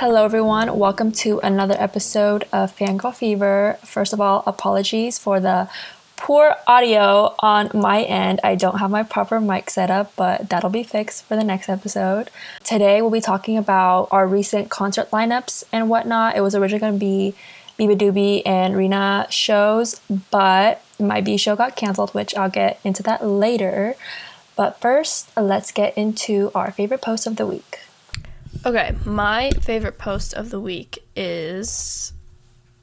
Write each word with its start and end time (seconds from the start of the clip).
Hello, 0.00 0.24
everyone. 0.24 0.78
Welcome 0.78 1.10
to 1.26 1.40
another 1.40 1.74
episode 1.76 2.44
of 2.52 2.70
Fangirl 2.76 3.12
Fever. 3.12 3.78
First 3.82 4.12
of 4.12 4.20
all, 4.20 4.44
apologies 4.46 5.18
for 5.18 5.40
the 5.40 5.68
poor 6.14 6.54
audio 6.68 7.34
on 7.40 7.68
my 7.74 8.04
end. 8.04 8.38
I 8.44 8.54
don't 8.54 8.78
have 8.78 8.92
my 8.92 9.02
proper 9.02 9.40
mic 9.40 9.70
set 9.70 9.90
up, 9.90 10.14
but 10.14 10.50
that'll 10.50 10.70
be 10.70 10.84
fixed 10.84 11.24
for 11.24 11.34
the 11.34 11.42
next 11.42 11.68
episode. 11.68 12.30
Today, 12.62 13.02
we'll 13.02 13.10
be 13.10 13.20
talking 13.20 13.58
about 13.58 14.06
our 14.12 14.28
recent 14.28 14.70
concert 14.70 15.10
lineups 15.10 15.64
and 15.72 15.90
whatnot. 15.90 16.36
It 16.36 16.42
was 16.42 16.54
originally 16.54 16.78
going 16.78 16.92
to 16.92 16.98
be 17.00 17.34
beabadoobee 17.76 18.42
and 18.46 18.76
Rina 18.76 19.26
shows, 19.30 20.00
but 20.30 20.80
my 21.00 21.20
B 21.20 21.36
show 21.36 21.56
got 21.56 21.74
canceled, 21.74 22.14
which 22.14 22.36
I'll 22.36 22.48
get 22.48 22.78
into 22.84 23.02
that 23.02 23.26
later. 23.26 23.96
But 24.54 24.80
first, 24.80 25.36
let's 25.36 25.72
get 25.72 25.98
into 25.98 26.52
our 26.54 26.70
favorite 26.70 27.02
post 27.02 27.26
of 27.26 27.34
the 27.34 27.46
week. 27.48 27.80
Okay, 28.66 28.94
my 29.04 29.50
favorite 29.60 29.98
post 29.98 30.34
of 30.34 30.50
the 30.50 30.58
week 30.58 30.98
is 31.14 32.12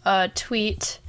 a 0.05 0.29
tweet, 0.33 0.99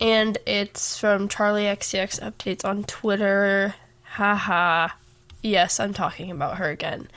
and 0.00 0.36
it's 0.46 0.98
from 0.98 1.28
Charli 1.28 1.64
XCX 1.64 2.20
Updates 2.20 2.64
on 2.64 2.84
Twitter. 2.84 3.74
Haha. 4.04 4.88
Yes, 5.42 5.80
I'm 5.80 5.94
talking 5.94 6.30
about 6.30 6.58
her 6.58 6.68
again. 6.68 7.08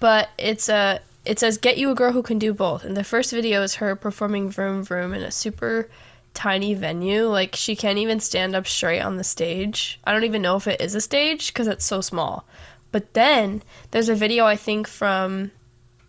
But 0.00 0.30
it's 0.38 0.68
a 0.68 1.00
it 1.24 1.38
says 1.38 1.58
get 1.58 1.76
you 1.76 1.90
a 1.90 1.94
girl 1.94 2.12
who 2.12 2.22
can 2.22 2.38
do 2.38 2.54
both. 2.54 2.84
And 2.84 2.96
the 2.96 3.04
first 3.04 3.30
video 3.30 3.62
is 3.62 3.74
her 3.76 3.94
performing 3.94 4.50
Vroom 4.50 4.82
Vroom 4.82 5.12
in 5.12 5.22
a 5.22 5.30
super 5.30 5.88
tiny 6.32 6.74
venue. 6.74 7.24
Like 7.24 7.54
she 7.54 7.76
can't 7.76 7.98
even 7.98 8.20
stand 8.20 8.56
up 8.56 8.66
straight 8.66 9.00
on 9.00 9.16
the 9.18 9.24
stage. 9.24 10.00
I 10.04 10.12
don't 10.12 10.24
even 10.24 10.42
know 10.42 10.56
if 10.56 10.66
it 10.66 10.80
is 10.80 10.94
a 10.94 11.00
stage 11.00 11.48
because 11.48 11.68
it's 11.68 11.84
so 11.84 12.00
small. 12.00 12.46
But 12.92 13.12
then 13.14 13.62
there's 13.90 14.08
a 14.08 14.14
video 14.14 14.46
I 14.46 14.56
think 14.56 14.86
from 14.86 15.50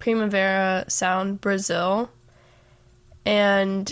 Primavera 0.06 0.86
Sound 0.88 1.42
Brazil. 1.42 2.11
And 3.25 3.92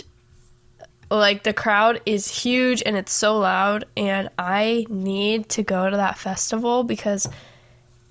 like 1.10 1.42
the 1.42 1.52
crowd 1.52 2.00
is 2.06 2.28
huge 2.28 2.84
and 2.86 2.96
it's 2.96 3.12
so 3.12 3.36
loud 3.36 3.84
and 3.96 4.30
I 4.38 4.86
need 4.88 5.48
to 5.50 5.64
go 5.64 5.90
to 5.90 5.96
that 5.96 6.16
festival 6.16 6.84
because 6.84 7.28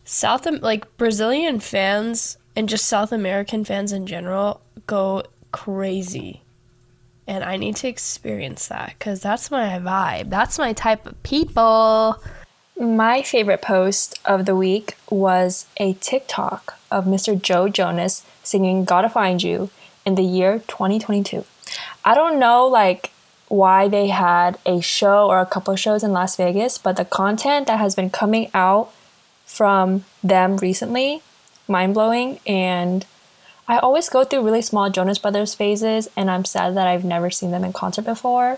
South 0.03 0.45
like 0.61 0.97
Brazilian 0.97 1.61
fans 1.61 2.37
and 2.57 2.67
just 2.67 2.87
South 2.87 3.13
American 3.13 3.63
fans 3.63 3.93
in 3.93 4.05
general 4.05 4.59
go 4.85 5.23
crazy. 5.53 6.41
And 7.25 7.41
I 7.41 7.55
need 7.55 7.77
to 7.77 7.87
experience 7.87 8.67
that 8.67 8.99
cuz 8.99 9.21
that's 9.21 9.49
my 9.49 9.79
vibe. 9.79 10.29
That's 10.29 10.59
my 10.59 10.73
type 10.73 11.05
of 11.05 11.23
people. 11.23 12.21
My 12.79 13.21
favorite 13.21 13.61
post 13.61 14.19
of 14.25 14.45
the 14.45 14.55
week 14.55 14.97
was 15.07 15.67
a 15.77 15.93
TikTok 15.93 16.79
of 16.89 17.05
Mr. 17.05 17.39
Joe 17.39 17.69
Jonas 17.69 18.25
singing 18.41 18.83
Gotta 18.83 19.09
Find 19.09 19.43
You 19.43 19.69
in 20.07 20.15
the 20.15 20.23
year 20.23 20.57
2022. 20.67 21.45
I 22.03 22.15
don't 22.15 22.39
know 22.39 22.65
like 22.65 23.11
why 23.47 23.87
they 23.87 24.07
had 24.07 24.57
a 24.65 24.81
show 24.81 25.27
or 25.27 25.39
a 25.39 25.45
couple 25.45 25.75
shows 25.75 26.03
in 26.03 26.13
Las 26.13 26.35
Vegas, 26.35 26.79
but 26.79 26.97
the 26.97 27.05
content 27.05 27.67
that 27.67 27.77
has 27.77 27.93
been 27.93 28.09
coming 28.09 28.49
out 28.55 28.91
from 29.45 30.05
them 30.23 30.57
recently, 30.57 31.21
mind 31.67 31.93
blowing. 31.93 32.39
And 32.47 33.05
I 33.67 33.77
always 33.77 34.09
go 34.09 34.23
through 34.23 34.41
really 34.41 34.63
small 34.63 34.89
Jonas 34.89 35.19
Brothers 35.19 35.53
phases, 35.53 36.09
and 36.17 36.31
I'm 36.31 36.43
sad 36.43 36.75
that 36.75 36.87
I've 36.87 37.05
never 37.05 37.29
seen 37.29 37.51
them 37.51 37.63
in 37.63 37.71
concert 37.71 38.05
before. 38.05 38.57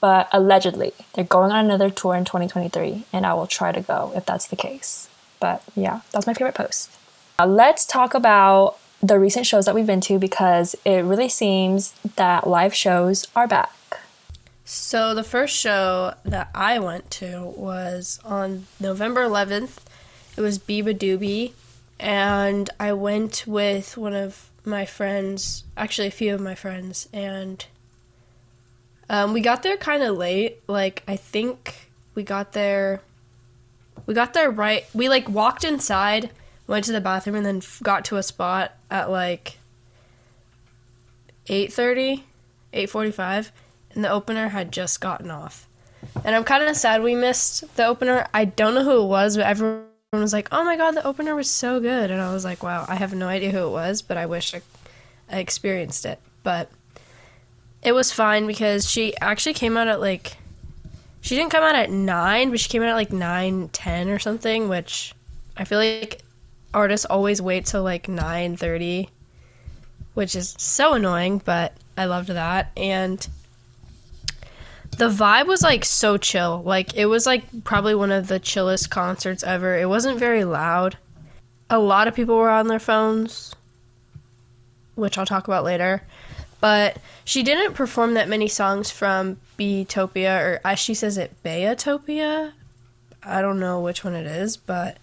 But 0.00 0.28
allegedly, 0.32 0.92
they're 1.12 1.24
going 1.24 1.52
on 1.52 1.64
another 1.64 1.90
tour 1.90 2.14
in 2.14 2.24
2023, 2.24 3.04
and 3.12 3.26
I 3.26 3.34
will 3.34 3.46
try 3.46 3.70
to 3.70 3.80
go 3.80 4.12
if 4.16 4.24
that's 4.24 4.46
the 4.46 4.56
case. 4.56 5.08
But 5.40 5.62
yeah, 5.76 6.00
that's 6.10 6.26
my 6.26 6.34
favorite 6.34 6.54
post. 6.54 6.90
Uh, 7.38 7.46
let's 7.46 7.84
talk 7.84 8.14
about 8.14 8.76
the 9.02 9.18
recent 9.18 9.46
shows 9.46 9.64
that 9.64 9.74
we've 9.74 9.86
been 9.86 10.00
to 10.02 10.18
because 10.18 10.74
it 10.84 11.00
really 11.00 11.28
seems 11.28 11.94
that 12.16 12.46
live 12.46 12.74
shows 12.74 13.26
are 13.34 13.46
back. 13.46 14.00
So 14.64 15.14
the 15.14 15.24
first 15.24 15.56
show 15.56 16.14
that 16.24 16.48
I 16.54 16.78
went 16.78 17.10
to 17.12 17.52
was 17.56 18.20
on 18.24 18.66
November 18.78 19.22
11th. 19.26 19.78
It 20.36 20.40
was 20.42 20.58
beabadoobee, 20.58 21.52
and 21.98 22.70
I 22.78 22.92
went 22.92 23.44
with 23.46 23.96
one 23.96 24.14
of 24.14 24.48
my 24.64 24.84
friends, 24.84 25.64
actually 25.76 26.08
a 26.08 26.12
few 26.12 26.34
of 26.34 26.40
my 26.40 26.54
friends, 26.54 27.08
and 27.12 27.64
um, 29.10 29.32
we 29.32 29.40
got 29.40 29.64
there 29.64 29.76
kind 29.76 30.04
of 30.04 30.16
late. 30.16 30.62
Like 30.68 31.02
I 31.06 31.16
think 31.16 31.90
we 32.14 32.22
got 32.22 32.52
there. 32.52 33.02
We 34.06 34.14
got 34.14 34.32
there 34.34 34.50
right. 34.50 34.86
We 34.94 35.08
like 35.08 35.28
walked 35.28 35.64
inside, 35.64 36.30
went 36.68 36.84
to 36.84 36.92
the 36.92 37.00
bathroom, 37.00 37.34
and 37.34 37.44
then 37.44 37.60
got 37.82 38.04
to 38.06 38.16
a 38.18 38.22
spot 38.22 38.72
at 38.88 39.10
like 39.10 39.58
8:30, 41.48 42.22
8:45, 42.72 43.50
and 43.94 44.04
the 44.04 44.10
opener 44.10 44.48
had 44.48 44.70
just 44.70 45.00
gotten 45.00 45.28
off. 45.30 45.66
And 46.24 46.36
I'm 46.36 46.44
kind 46.44 46.62
of 46.62 46.76
sad 46.76 47.02
we 47.02 47.16
missed 47.16 47.76
the 47.76 47.86
opener. 47.86 48.28
I 48.32 48.44
don't 48.44 48.74
know 48.74 48.84
who 48.84 49.02
it 49.02 49.08
was, 49.08 49.36
but 49.36 49.44
everyone 49.44 49.86
was 50.12 50.32
like, 50.32 50.48
"Oh 50.52 50.62
my 50.62 50.76
god, 50.76 50.92
the 50.92 51.04
opener 51.04 51.34
was 51.34 51.50
so 51.50 51.80
good." 51.80 52.12
And 52.12 52.20
I 52.20 52.32
was 52.32 52.44
like, 52.44 52.62
"Wow, 52.62 52.86
I 52.88 52.94
have 52.94 53.12
no 53.12 53.26
idea 53.26 53.50
who 53.50 53.66
it 53.66 53.70
was, 53.70 54.02
but 54.02 54.16
I 54.16 54.26
wish 54.26 54.54
I, 54.54 54.62
I 55.28 55.40
experienced 55.40 56.06
it." 56.06 56.20
But 56.44 56.70
it 57.82 57.92
was 57.92 58.12
fine 58.12 58.46
because 58.46 58.88
she 58.88 59.16
actually 59.18 59.54
came 59.54 59.76
out 59.76 59.88
at 59.88 60.00
like 60.00 60.36
she 61.22 61.36
didn't 61.36 61.50
come 61.50 61.62
out 61.62 61.74
at 61.74 61.90
9, 61.90 62.50
but 62.50 62.60
she 62.60 62.68
came 62.68 62.82
out 62.82 62.88
at 62.88 62.94
like 62.94 63.12
9 63.12 63.68
10 63.68 64.08
or 64.08 64.18
something, 64.18 64.68
which 64.68 65.14
I 65.56 65.64
feel 65.64 65.78
like 65.78 66.22
artists 66.72 67.06
always 67.06 67.42
wait 67.42 67.66
till 67.66 67.82
like 67.82 68.06
9:30, 68.06 69.08
which 70.14 70.34
is 70.34 70.54
so 70.58 70.94
annoying, 70.94 71.42
but 71.44 71.74
I 71.96 72.06
loved 72.06 72.28
that. 72.28 72.70
And 72.76 73.26
the 74.96 75.08
vibe 75.08 75.46
was 75.46 75.62
like 75.62 75.84
so 75.84 76.16
chill. 76.16 76.62
Like 76.64 76.94
it 76.96 77.06
was 77.06 77.26
like 77.26 77.64
probably 77.64 77.94
one 77.94 78.12
of 78.12 78.28
the 78.28 78.38
chillest 78.38 78.90
concerts 78.90 79.42
ever. 79.42 79.78
It 79.78 79.88
wasn't 79.88 80.18
very 80.18 80.44
loud. 80.44 80.96
A 81.68 81.78
lot 81.78 82.08
of 82.08 82.14
people 82.14 82.36
were 82.36 82.50
on 82.50 82.66
their 82.66 82.78
phones, 82.78 83.54
which 84.96 85.16
I'll 85.18 85.26
talk 85.26 85.46
about 85.46 85.64
later. 85.64 86.02
But 86.60 86.98
she 87.24 87.42
didn't 87.42 87.74
perform 87.74 88.14
that 88.14 88.28
many 88.28 88.48
songs 88.48 88.90
from 88.90 89.38
Beatopia, 89.58 90.42
or 90.42 90.60
as 90.64 90.78
she 90.78 90.94
says 90.94 91.16
it, 91.16 91.32
Beatopia. 91.42 92.52
I 93.22 93.42
don't 93.42 93.60
know 93.60 93.80
which 93.80 94.04
one 94.04 94.14
it 94.14 94.26
is, 94.26 94.56
but 94.56 94.98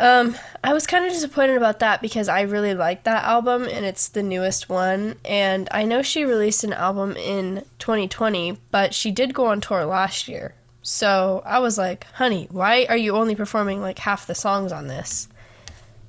um, 0.00 0.34
I 0.64 0.72
was 0.72 0.86
kind 0.86 1.04
of 1.04 1.12
disappointed 1.12 1.56
about 1.56 1.80
that 1.80 2.00
because 2.00 2.28
I 2.28 2.40
really 2.42 2.74
liked 2.74 3.04
that 3.04 3.24
album 3.24 3.64
and 3.64 3.84
it's 3.84 4.08
the 4.08 4.22
newest 4.22 4.70
one. 4.70 5.16
And 5.26 5.68
I 5.72 5.84
know 5.84 6.00
she 6.00 6.24
released 6.24 6.64
an 6.64 6.72
album 6.72 7.16
in 7.16 7.64
2020, 7.78 8.56
but 8.70 8.94
she 8.94 9.10
did 9.10 9.34
go 9.34 9.46
on 9.46 9.60
tour 9.60 9.84
last 9.84 10.26
year. 10.26 10.54
So 10.82 11.42
I 11.44 11.58
was 11.58 11.76
like, 11.76 12.06
honey, 12.14 12.48
why 12.50 12.86
are 12.88 12.96
you 12.96 13.14
only 13.14 13.34
performing 13.34 13.82
like 13.82 13.98
half 13.98 14.26
the 14.26 14.34
songs 14.34 14.72
on 14.72 14.86
this 14.86 15.28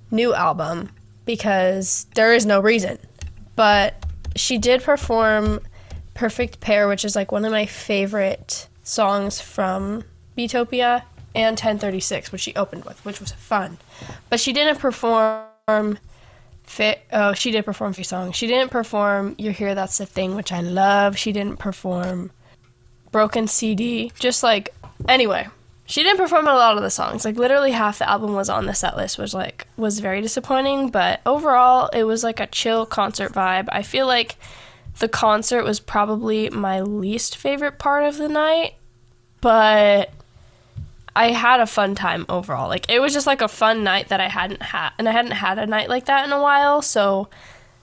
new 0.09 0.33
album? 0.33 0.91
Because 1.25 2.07
there 2.15 2.33
is 2.33 2.45
no 2.45 2.61
reason. 2.61 2.97
But 3.61 3.93
she 4.35 4.57
did 4.57 4.81
perform 4.81 5.59
Perfect 6.15 6.61
Pair, 6.61 6.87
which 6.87 7.05
is 7.05 7.15
like 7.15 7.31
one 7.31 7.45
of 7.45 7.51
my 7.51 7.67
favorite 7.67 8.67
songs 8.81 9.39
from 9.39 10.03
Beatopia 10.35 11.03
and 11.35 11.51
1036, 11.51 12.31
which 12.31 12.41
she 12.41 12.55
opened 12.55 12.85
with, 12.85 13.05
which 13.05 13.19
was 13.19 13.33
fun. 13.33 13.77
But 14.31 14.39
she 14.39 14.51
didn't 14.51 14.79
perform 14.79 15.99
fit 16.63 17.03
oh, 17.13 17.33
she 17.33 17.51
did 17.51 17.63
perform 17.63 17.91
a 17.91 17.93
few 17.93 18.03
songs. 18.03 18.35
She 18.35 18.47
didn't 18.47 18.71
perform 18.71 19.35
You're 19.37 19.53
Here 19.53 19.75
That's 19.75 19.99
the 19.99 20.07
Thing, 20.07 20.35
which 20.35 20.51
I 20.51 20.61
love. 20.61 21.15
She 21.15 21.31
didn't 21.31 21.59
perform 21.59 22.31
Broken 23.11 23.45
CD. 23.47 24.11
Just 24.17 24.41
like 24.41 24.73
anyway, 25.07 25.47
she 25.91 26.03
didn't 26.03 26.19
perform 26.19 26.47
a 26.47 26.53
lot 26.53 26.77
of 26.77 26.83
the 26.83 26.89
songs. 26.89 27.25
Like 27.25 27.35
literally 27.35 27.71
half 27.71 27.99
the 27.99 28.09
album 28.09 28.33
was 28.33 28.49
on 28.49 28.65
the 28.65 28.73
set 28.73 28.95
list, 28.95 29.17
which 29.17 29.33
like 29.33 29.67
was 29.75 29.99
very 29.99 30.21
disappointing, 30.21 30.89
but 30.89 31.19
overall 31.25 31.89
it 31.89 32.05
was 32.05 32.23
like 32.23 32.39
a 32.39 32.47
chill 32.47 32.85
concert 32.85 33.33
vibe. 33.33 33.67
I 33.73 33.81
feel 33.81 34.07
like 34.07 34.37
the 34.99 35.09
concert 35.09 35.65
was 35.65 35.81
probably 35.81 36.49
my 36.49 36.79
least 36.79 37.35
favorite 37.35 37.77
part 37.77 38.05
of 38.05 38.15
the 38.15 38.29
night, 38.29 38.75
but 39.41 40.13
I 41.13 41.31
had 41.31 41.59
a 41.59 41.67
fun 41.67 41.93
time 41.93 42.25
overall. 42.29 42.69
Like 42.69 42.89
it 42.89 43.01
was 43.01 43.11
just 43.11 43.27
like 43.27 43.41
a 43.41 43.49
fun 43.49 43.83
night 43.83 44.07
that 44.07 44.21
I 44.21 44.29
hadn't 44.29 44.61
had 44.61 44.91
and 44.97 45.09
I 45.09 45.11
hadn't 45.11 45.31
had 45.31 45.59
a 45.59 45.67
night 45.67 45.89
like 45.89 46.05
that 46.05 46.23
in 46.23 46.31
a 46.31 46.41
while. 46.41 46.81
So 46.81 47.27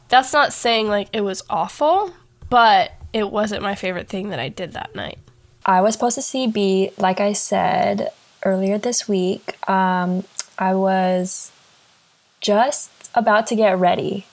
that's 0.08 0.32
not 0.32 0.54
saying 0.54 0.88
like 0.88 1.10
it 1.12 1.20
was 1.20 1.42
awful, 1.50 2.14
but 2.48 2.90
it 3.12 3.30
wasn't 3.30 3.62
my 3.62 3.74
favorite 3.74 4.08
thing 4.08 4.30
that 4.30 4.38
I 4.38 4.48
did 4.48 4.72
that 4.72 4.94
night. 4.94 5.18
I 5.68 5.82
was 5.82 5.92
supposed 5.92 6.14
to 6.14 6.22
see 6.22 6.46
B, 6.46 6.92
like 6.96 7.20
I 7.20 7.34
said 7.34 8.10
earlier 8.42 8.78
this 8.78 9.06
week. 9.06 9.58
Um, 9.68 10.24
I 10.58 10.74
was 10.74 11.52
just 12.40 12.90
about 13.14 13.46
to 13.48 13.54
get 13.54 13.78
ready 13.78 14.24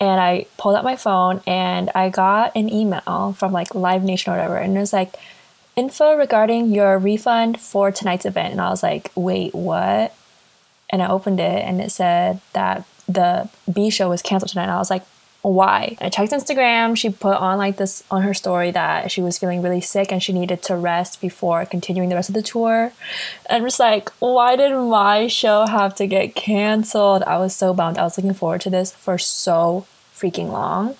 and 0.00 0.20
I 0.20 0.46
pulled 0.56 0.76
out 0.76 0.84
my 0.84 0.94
phone 0.94 1.42
and 1.48 1.90
I 1.96 2.10
got 2.10 2.54
an 2.54 2.72
email 2.72 3.34
from 3.36 3.52
like 3.52 3.74
Live 3.74 4.04
Nation 4.04 4.32
or 4.32 4.36
whatever. 4.36 4.56
And 4.56 4.76
it 4.76 4.80
was 4.80 4.92
like, 4.92 5.16
info 5.74 6.14
regarding 6.16 6.70
your 6.70 6.96
refund 6.96 7.60
for 7.60 7.90
tonight's 7.90 8.24
event. 8.24 8.52
And 8.52 8.60
I 8.60 8.70
was 8.70 8.82
like, 8.82 9.10
wait, 9.16 9.56
what? 9.56 10.14
And 10.90 11.02
I 11.02 11.08
opened 11.08 11.40
it 11.40 11.64
and 11.64 11.80
it 11.80 11.90
said 11.90 12.40
that 12.52 12.84
the 13.08 13.48
B 13.72 13.90
show 13.90 14.08
was 14.08 14.22
canceled 14.22 14.50
tonight. 14.50 14.64
And 14.64 14.72
I 14.72 14.78
was 14.78 14.90
like, 14.90 15.04
why? 15.42 15.96
I 16.00 16.08
checked 16.08 16.32
Instagram. 16.32 16.96
She 16.96 17.10
put 17.10 17.36
on 17.36 17.58
like 17.58 17.76
this 17.76 18.02
on 18.10 18.22
her 18.22 18.34
story 18.34 18.70
that 18.72 19.10
she 19.10 19.22
was 19.22 19.38
feeling 19.38 19.62
really 19.62 19.80
sick 19.80 20.10
and 20.12 20.22
she 20.22 20.32
needed 20.32 20.62
to 20.64 20.76
rest 20.76 21.20
before 21.20 21.64
continuing 21.64 22.08
the 22.08 22.16
rest 22.16 22.28
of 22.28 22.34
the 22.34 22.42
tour. 22.42 22.92
And 23.48 23.64
just 23.64 23.78
like, 23.78 24.10
why 24.18 24.56
did 24.56 24.72
my 24.72 25.28
show 25.28 25.66
have 25.66 25.94
to 25.96 26.06
get 26.06 26.34
canceled? 26.34 27.22
I 27.22 27.38
was 27.38 27.54
so 27.54 27.72
bummed. 27.72 27.98
I 27.98 28.04
was 28.04 28.18
looking 28.18 28.34
forward 28.34 28.62
to 28.62 28.70
this 28.70 28.92
for 28.92 29.16
so 29.16 29.86
freaking 30.14 30.50
long. 30.50 30.96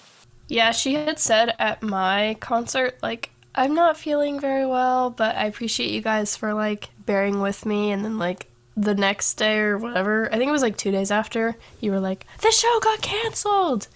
Yeah, 0.47 0.71
she 0.71 0.95
had 0.95 1.19
said 1.19 1.55
at 1.59 1.83
my 1.83 2.37
concert, 2.41 2.97
like, 3.03 3.31
I'm 3.55 3.75
not 3.75 3.97
feeling 3.97 4.39
very 4.39 4.65
well, 4.65 5.11
but 5.11 5.37
I 5.37 5.47
appreciate 5.47 5.91
you 5.91 6.01
guys 6.01 6.37
for 6.37 6.55
like 6.55 6.91
bearing 7.05 7.41
with 7.41 7.67
me. 7.67 7.91
And 7.91 8.05
then, 8.05 8.19
like, 8.19 8.47
the 8.77 8.95
next 8.95 9.35
day 9.35 9.59
or 9.59 9.77
whatever, 9.77 10.33
I 10.33 10.37
think 10.39 10.49
it 10.49 10.53
was 10.53 10.63
like 10.63 10.77
two 10.77 10.93
days 10.93 11.11
after, 11.11 11.57
you 11.81 11.91
were 11.91 12.01
like, 12.01 12.25
the 12.41 12.53
show 12.53 12.81
got 12.81 13.03
canceled. 13.03 13.89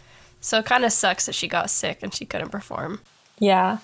So 0.42 0.58
it 0.58 0.66
kind 0.66 0.84
of 0.84 0.92
sucks 0.92 1.26
that 1.26 1.34
she 1.34 1.48
got 1.48 1.70
sick 1.70 2.00
and 2.02 2.12
she 2.12 2.26
couldn't 2.26 2.50
perform. 2.50 3.00
Yeah. 3.38 3.78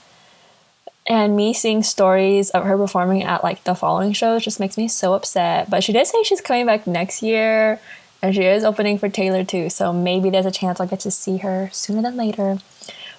And 1.07 1.37
me 1.37 1.55
seeing 1.55 1.83
stories 1.83 2.51
of 2.51 2.65
her 2.65 2.77
performing 2.77 3.23
at 3.23 3.43
like 3.43 3.65
the 3.65 3.75
following 3.75 4.13
shows 4.13 4.45
just 4.45 4.61
makes 4.61 4.77
me 4.77 4.89
so 4.89 5.15
upset. 5.15 5.71
But 5.71 5.83
she 5.83 5.93
did 5.93 6.07
say 6.07 6.23
she's 6.25 6.43
coming 6.43 6.67
back 6.67 6.87
next 6.87 7.23
year 7.23 7.81
and 8.21 8.35
she 8.35 8.43
is 8.45 8.65
opening 8.65 8.99
for 8.99 9.09
Taylor 9.09 9.45
too. 9.45 9.71
So 9.71 9.93
maybe 9.93 10.29
there's 10.31 10.45
a 10.45 10.51
chance 10.51 10.81
I'll 10.81 10.87
get 10.87 11.01
to 11.01 11.11
see 11.11 11.39
her 11.39 11.71
sooner 11.73 12.03
than 12.03 12.17
later. 12.17 12.59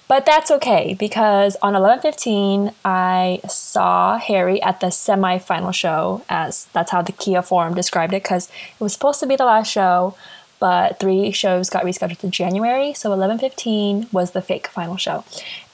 But 0.06 0.26
that's 0.26 0.50
okay 0.50 0.94
because 0.98 1.56
on 1.62 1.74
11:15 1.74 2.74
I 2.84 3.40
saw 3.48 4.18
Harry 4.18 4.60
at 4.60 4.80
the 4.80 4.90
semi-final 4.90 5.72
show 5.72 6.22
as 6.28 6.66
that's 6.72 6.90
how 6.90 7.00
the 7.00 7.12
Kia 7.12 7.42
forum 7.42 7.74
described 7.74 8.12
it 8.12 8.24
cuz 8.24 8.48
it 8.48 8.82
was 8.82 8.92
supposed 8.92 9.20
to 9.20 9.26
be 9.26 9.36
the 9.36 9.44
last 9.44 9.70
show, 9.70 10.14
but 10.60 11.00
three 11.00 11.32
shows 11.32 11.68
got 11.70 11.84
rescheduled 11.84 12.18
to 12.18 12.28
January, 12.28 12.92
so 12.92 13.10
11:15 13.10 14.06
was 14.12 14.30
the 14.30 14.42
fake 14.42 14.68
final 14.68 14.96
show. 14.96 15.24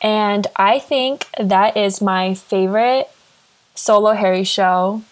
And 0.01 0.47
I 0.57 0.79
think 0.79 1.27
that 1.39 1.77
is 1.77 2.01
my 2.01 2.35
favorite 2.35 3.11
solo 3.75 4.13
Harry 4.13 4.45
show 4.45 5.03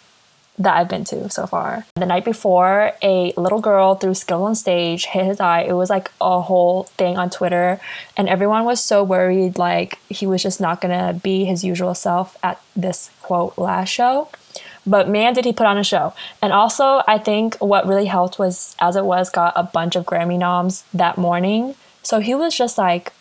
that 0.57 0.77
I've 0.77 0.89
been 0.89 1.05
to 1.05 1.29
so 1.31 1.47
far. 1.47 1.85
The 1.97 2.07
night 2.07 2.25
before, 2.25 2.93
a 3.03 3.33
little 3.37 3.61
girl 3.61 3.97
threw 3.97 4.15
Skittles 4.15 4.47
on 4.47 4.55
stage, 4.55 5.07
hit 5.07 5.25
his 5.25 5.41
eye. 5.41 5.63
It 5.63 5.73
was 5.73 5.91
like 5.91 6.13
a 6.21 6.41
whole 6.41 6.85
thing 6.97 7.19
on 7.19 7.29
Twitter, 7.29 7.81
and 8.17 8.29
everyone 8.29 8.65
was 8.65 8.81
so 8.81 9.03
worried 9.03 9.59
like 9.59 9.99
he 10.09 10.27
was 10.27 10.43
just 10.43 10.61
not 10.61 10.81
gonna 10.81 11.13
be 11.13 11.45
his 11.45 11.65
usual 11.65 11.95
self 11.95 12.37
at 12.43 12.61
this 12.77 13.11
quote 13.21 13.59
last 13.59 13.89
show. 13.89 14.29
But 14.87 15.09
man, 15.09 15.33
did 15.33 15.45
he 15.45 15.53
put 15.53 15.67
on 15.67 15.79
a 15.79 15.85
show. 15.85 16.13
And 16.43 16.53
also, 16.53 17.03
I 17.09 17.19
think 17.19 17.57
what 17.57 17.87
really 17.87 18.07
helped 18.07 18.39
was 18.39 18.77
As 18.79 18.97
It 18.97 19.05
Was 19.05 19.31
got 19.31 19.53
a 19.57 19.63
bunch 19.63 19.97
of 19.97 20.05
Grammy 20.05 20.39
noms 20.39 20.85
that 20.93 21.17
morning. 21.17 21.75
So 22.03 22.21
he 22.21 22.35
was 22.35 22.55
just 22.57 22.77
like 22.77 23.13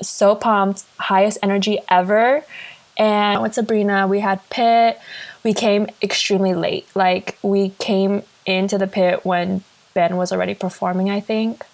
so 0.00 0.34
pumped, 0.34 0.84
highest 0.98 1.38
energy 1.42 1.78
ever. 1.88 2.44
And 2.96 3.42
with 3.42 3.54
Sabrina, 3.54 4.06
we 4.06 4.20
had 4.20 4.48
Pit. 4.50 4.98
We 5.44 5.54
came 5.54 5.88
extremely 6.02 6.54
late. 6.54 6.86
Like, 6.94 7.38
we 7.42 7.70
came 7.78 8.22
into 8.44 8.76
the 8.78 8.86
pit 8.86 9.24
when 9.24 9.62
Ben 9.94 10.16
was 10.16 10.32
already 10.32 10.54
performing, 10.54 11.10
I 11.10 11.20
think. 11.20 11.64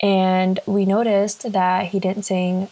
And 0.00 0.58
we 0.66 0.84
noticed 0.84 1.52
that 1.52 1.86
he 1.86 2.00
didn't 2.00 2.24
sing 2.24 2.68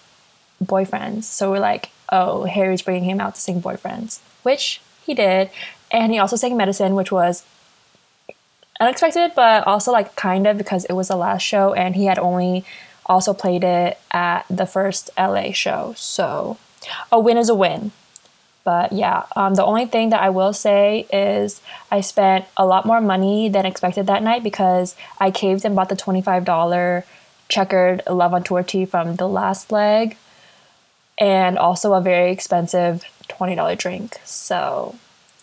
Boyfriends. 0.62 1.24
So 1.24 1.50
we're 1.50 1.60
like, 1.60 1.90
oh, 2.10 2.44
Harry's 2.44 2.82
bringing 2.82 3.08
him 3.08 3.20
out 3.20 3.36
to 3.36 3.40
sing 3.40 3.62
Boyfriends, 3.62 4.20
which 4.42 4.80
he 5.04 5.14
did. 5.14 5.50
And 5.90 6.12
he 6.12 6.18
also 6.18 6.36
sang 6.36 6.56
Medicine, 6.56 6.94
which 6.94 7.12
was 7.12 7.44
unexpected, 8.80 9.32
but 9.34 9.66
also 9.66 9.92
like 9.92 10.16
kind 10.16 10.46
of 10.46 10.58
because 10.58 10.84
it 10.86 10.94
was 10.94 11.08
the 11.08 11.16
last 11.16 11.42
show 11.42 11.72
and 11.74 11.94
he 11.94 12.06
had 12.06 12.18
only 12.18 12.64
also 13.06 13.34
played 13.34 13.64
it 13.64 13.98
at 14.10 14.44
the 14.48 14.66
first 14.66 15.10
LA 15.18 15.52
show. 15.52 15.94
So 15.96 16.56
a 17.10 17.20
win 17.20 17.36
is 17.36 17.48
a 17.48 17.54
win. 17.54 17.92
But 18.64 18.92
yeah, 18.92 19.24
um, 19.34 19.54
the 19.54 19.64
only 19.64 19.86
thing 19.86 20.10
that 20.10 20.22
I 20.22 20.30
will 20.30 20.52
say 20.52 21.06
is 21.12 21.60
I 21.90 22.00
spent 22.00 22.44
a 22.56 22.64
lot 22.64 22.86
more 22.86 23.00
money 23.00 23.48
than 23.48 23.66
expected 23.66 24.06
that 24.06 24.22
night 24.22 24.44
because 24.44 24.94
I 25.18 25.32
caved 25.32 25.64
and 25.64 25.74
bought 25.74 25.88
the 25.88 25.96
$25 25.96 27.02
checkered 27.48 28.02
Love 28.08 28.34
on 28.34 28.44
Tour 28.44 28.62
tee 28.62 28.84
from 28.84 29.16
the 29.16 29.28
last 29.28 29.72
leg 29.72 30.16
and 31.18 31.58
also 31.58 31.92
a 31.92 32.00
very 32.00 32.30
expensive 32.30 33.04
$20 33.42 33.78
drink. 33.78 34.18
So, 34.24 34.96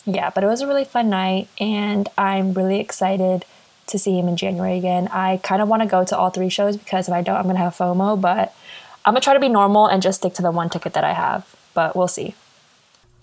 yeah, 0.06 0.30
but 0.30 0.44
it 0.44 0.48
was 0.48 0.62
a 0.62 0.68
really 0.68 0.86
fun 0.86 1.10
night, 1.10 1.48
and 1.60 2.08
I'm 2.18 2.54
really 2.54 2.80
excited 2.80 3.46
to 3.88 4.00
see 4.00 4.18
him 4.18 4.28
in 4.28 4.38
January 4.38 4.78
again. 4.78 5.08
I 5.12 5.38
kind 5.44 5.62
of 5.62 5.68
want 5.68 5.82
to 5.82 5.88
go 5.88 6.04
to 6.06 6.18
all 6.18 6.30
three 6.30 6.50
shows 6.50 6.78
because 6.78 7.08
if 7.08 7.14
I 7.14 7.22
don't, 7.22 7.36
I'm 7.36 7.44
going 7.44 7.56
to 7.56 7.62
have 7.62 7.76
FOMO, 7.76 8.20
but 8.20 8.56
I'm 9.04 9.14
going 9.14 9.22
to 9.22 9.24
try 9.24 9.34
to 9.34 9.40
be 9.40 9.50
normal 9.50 9.88
and 9.88 10.02
just 10.02 10.20
stick 10.20 10.34
to 10.36 10.42
the 10.42 10.52
one 10.52 10.70
ticket 10.70 10.94
that 10.94 11.04
I 11.04 11.14
have, 11.14 11.56
but 11.74 11.96
we'll 11.96 12.08
see. 12.08 12.36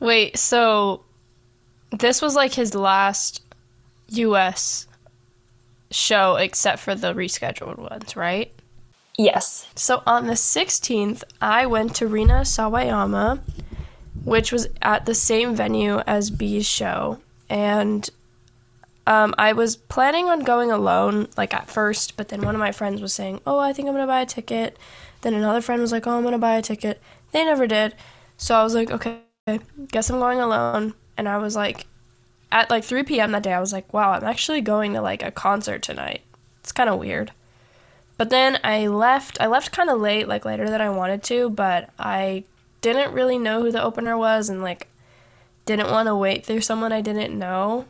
Wait, 0.00 0.37
so 0.37 1.02
this 1.90 2.20
was 2.20 2.34
like 2.34 2.55
his 2.55 2.75
last 2.75 3.43
US 4.08 4.87
show 5.90 6.37
except 6.37 6.81
for 6.81 6.94
the 6.94 7.14
rescheduled 7.14 7.78
ones, 7.78 8.17
right? 8.17 8.52
Yes. 9.17 9.67
So 9.76 10.02
on 10.06 10.26
the 10.26 10.34
16th, 10.34 11.23
I 11.40 11.67
went 11.67 11.94
to 11.96 12.06
Rina 12.06 12.40
Sawayama 12.40 13.40
which 14.26 14.50
was 14.50 14.67
at 14.82 15.06
the 15.06 15.14
same 15.14 15.55
venue 15.55 16.00
as 16.00 16.31
B's 16.31 16.67
show. 16.67 17.20
And 17.49 18.11
um, 19.06 19.37
I 19.38 19.52
was 19.52 19.76
planning 19.76 20.28
on 20.28 20.40
going 20.40 20.73
alone, 20.73 21.28
like 21.37 21.55
at 21.55 21.70
first, 21.70 22.17
but 22.17 22.28
then 22.28 22.43
one 22.43 22.56
of 22.56 22.58
my 22.58 22.73
friends 22.73 23.00
was 23.00 23.14
saying, 23.14 23.40
Oh, 23.46 23.61
I 23.61 23.73
think 23.73 23.87
I'm 23.87 23.94
gonna 23.94 24.06
buy 24.06 24.23
a 24.23 24.26
ticket. 24.26 24.76
Then 25.20 25.32
another 25.32 25.61
friend 25.61 25.81
was 25.81 25.93
like, 25.93 26.08
Oh, 26.08 26.17
I'm 26.19 26.25
gonna 26.25 26.38
buy 26.38 26.56
a 26.56 26.62
ticket. 26.62 27.00
They 27.31 27.44
never 27.44 27.69
did. 27.69 27.94
So 28.37 28.56
I 28.56 28.64
was 28.64 28.75
like, 28.75 28.90
Okay, 28.90 29.20
guess 29.93 30.11
I'm 30.11 30.19
going 30.19 30.40
alone. 30.40 30.94
And 31.17 31.28
I 31.28 31.38
was 31.38 31.55
like, 31.55 31.87
at 32.50 32.69
like 32.69 32.82
3 32.82 33.05
p.m. 33.05 33.31
that 33.31 33.44
day, 33.44 33.52
I 33.52 33.61
was 33.61 33.73
like, 33.73 33.94
Wow, 33.94 34.11
I'm 34.11 34.25
actually 34.25 34.61
going 34.61 34.94
to 34.94 35.00
like 35.00 35.23
a 35.23 35.31
concert 35.31 35.82
tonight. 35.82 36.23
It's 36.61 36.73
kind 36.73 36.90
of 36.90 36.99
weird. 36.99 37.31
But 38.17 38.31
then 38.31 38.58
I 38.64 38.88
left. 38.88 39.40
I 39.40 39.46
left 39.46 39.70
kind 39.70 39.88
of 39.88 40.00
late, 40.00 40.26
like 40.26 40.45
later 40.45 40.68
than 40.68 40.80
I 40.80 40.90
wanted 40.90 41.23
to, 41.25 41.49
but 41.50 41.90
I 41.97 42.42
didn't 42.93 43.14
really 43.14 43.38
know 43.38 43.62
who 43.62 43.73
the 43.73 43.83
opener 43.83 44.16
was 44.16 44.49
and 44.49 44.62
like 44.62 44.87
didn't 45.64 45.90
want 45.90 46.07
to 46.07 46.14
wait 46.14 46.47
through 46.47 46.61
someone 46.61 46.93
I 46.93 47.00
didn't 47.00 47.37
know, 47.37 47.87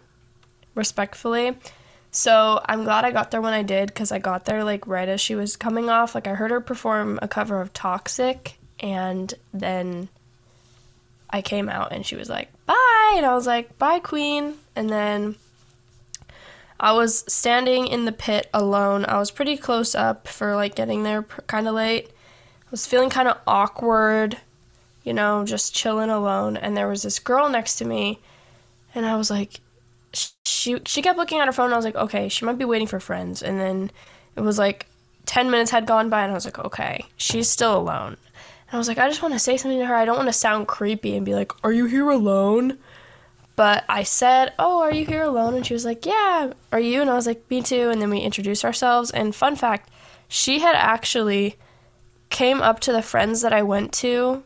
respectfully. 0.75 1.57
So 2.11 2.63
I'm 2.65 2.85
glad 2.85 3.05
I 3.05 3.11
got 3.11 3.31
there 3.31 3.43
when 3.43 3.53
I 3.53 3.63
did 3.63 3.89
because 3.89 4.11
I 4.11 4.19
got 4.19 4.47
there 4.47 4.65
like 4.65 4.87
right 4.87 5.09
as 5.09 5.21
she 5.21 5.35
was 5.35 5.57
coming 5.57 5.91
off. 5.91 6.15
Like 6.15 6.27
I 6.27 6.33
heard 6.33 6.51
her 6.51 6.63
perform 6.63 7.19
a 7.21 7.29
cover 7.29 7.61
of 7.61 7.75
Toxic, 7.75 8.57
and 8.81 9.33
then 9.53 10.09
I 11.29 11.43
came 11.43 11.69
out 11.69 11.93
and 11.93 12.07
she 12.07 12.17
was 12.17 12.31
like, 12.31 12.49
"Bye," 12.65 13.15
and 13.17 13.27
I 13.27 13.35
was 13.35 13.47
like, 13.47 13.79
"Bye, 13.79 14.01
Queen," 14.01 14.55
and 14.75 14.89
then. 14.89 15.37
I 16.79 16.93
was 16.93 17.25
standing 17.27 17.87
in 17.87 18.05
the 18.05 18.13
pit 18.13 18.51
alone. 18.53 19.07
I 19.07 19.19
was 19.19 19.31
pretty 19.31 19.57
close 19.57 19.95
up 19.95 20.29
for 20.29 20.55
like 20.55 20.75
getting 20.75 21.05
there 21.05 21.23
kind 21.23 21.67
of 21.67 21.75
late. 21.75 22.11
I 22.11 22.71
was 22.71 22.87
feeling 22.87 23.09
kind 23.09 23.29
of 23.29 23.39
awkward 23.47 24.37
you 25.07 25.15
know, 25.15 25.45
just 25.45 25.73
chilling 25.75 26.11
alone. 26.11 26.57
And 26.57 26.77
there 26.77 26.89
was 26.89 27.03
this 27.05 27.21
girl 27.21 27.49
next 27.49 27.77
to 27.77 27.85
me, 27.87 28.19
and 28.95 29.07
I 29.07 29.17
was 29.17 29.31
like, 29.31 29.61
she 30.45 30.81
she 30.85 31.01
kept 31.01 31.17
looking 31.17 31.39
at 31.39 31.47
her 31.47 31.53
phone. 31.53 31.67
And 31.67 31.75
I 31.75 31.79
was 31.79 31.87
like, 31.87 31.95
okay, 31.95 32.29
she 32.29 32.45
might 32.45 32.59
be 32.59 32.65
waiting 32.65 32.89
for 32.89 33.01
friends. 33.01 33.43
And 33.43 33.59
then 33.59 33.91
it 34.35 34.41
was 34.41 34.59
like 34.59 34.87
ten 35.25 35.51
minutes 35.51 35.71
had 35.71 35.87
gone 35.87 36.11
by, 36.11 36.23
and 36.23 36.33
I 36.33 36.35
was 36.35 36.45
like, 36.45 36.59
okay, 36.59 37.07
she's 37.17 37.49
still 37.49 37.79
alone. 37.79 38.17
And 38.69 38.75
I 38.75 38.79
was 38.79 38.89
like, 38.89 38.99
I 38.99 39.09
just 39.09 39.23
want 39.23 39.33
to 39.35 39.39
say 39.39 39.57
something 39.57 39.79
to 39.79 39.87
her. 39.87 39.95
I 39.95 40.05
don't 40.05 40.17
want 40.17 40.29
to 40.29 40.33
sound 40.33 40.67
creepy 40.67 41.17
and 41.17 41.25
be 41.25 41.35
like, 41.35 41.53
are 41.65 41.73
you 41.73 41.87
here 41.87 42.11
alone? 42.11 42.79
But 43.55 43.85
I 43.89 44.03
said, 44.03 44.53
oh, 44.59 44.81
are 44.81 44.93
you 44.93 45.07
here 45.07 45.23
alone? 45.23 45.55
And 45.55 45.65
she 45.65 45.73
was 45.73 45.85
like, 45.85 46.05
yeah. 46.05 46.53
Are 46.73 46.81
you? 46.81 47.01
And 47.01 47.09
I 47.09 47.15
was 47.15 47.27
like, 47.27 47.49
me 47.49 47.63
too. 47.63 47.91
And 47.91 48.03
then 48.03 48.11
we 48.11 48.19
introduced 48.19 48.65
ourselves. 48.65 49.13
And 49.13 49.35
fun 49.35 49.57
fact, 49.57 49.89
she 50.29 50.59
had 50.59 50.75
actually 50.75 51.57
came 52.29 52.61
up 52.61 52.81
to 52.81 52.93
the 52.93 53.01
friends 53.01 53.41
that 53.43 53.53
I 53.53 53.63
went 53.63 53.93
to 53.95 54.43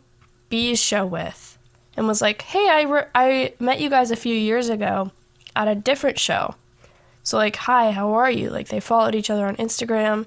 B's 0.50 0.78
show 0.78 1.07
with 1.07 1.59
and 1.97 2.07
was 2.07 2.21
like, 2.21 2.42
hey, 2.42 2.69
I, 2.69 2.83
re- 2.83 3.07
I 3.14 3.54
met 3.59 3.80
you 3.80 3.88
guys 3.88 4.11
a 4.11 4.16
few 4.16 4.35
years 4.35 4.69
ago 4.69 5.11
at 5.57 5.69
a 5.69 5.75
different 5.75 6.19
show. 6.19 6.54
So, 7.23 7.37
like, 7.37 7.57
hi, 7.57 7.90
how 7.90 8.12
are 8.14 8.30
you? 8.30 8.50
Like, 8.50 8.69
they 8.69 8.80
followed 8.80 9.14
each 9.14 9.30
other 9.30 9.47
on 9.47 9.57
Instagram. 9.57 10.26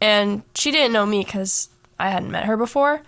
And 0.00 0.42
she 0.54 0.70
didn't 0.70 0.92
know 0.92 1.06
me 1.06 1.24
because 1.24 1.68
I 1.98 2.10
hadn't 2.10 2.30
met 2.30 2.44
her 2.44 2.56
before. 2.56 3.02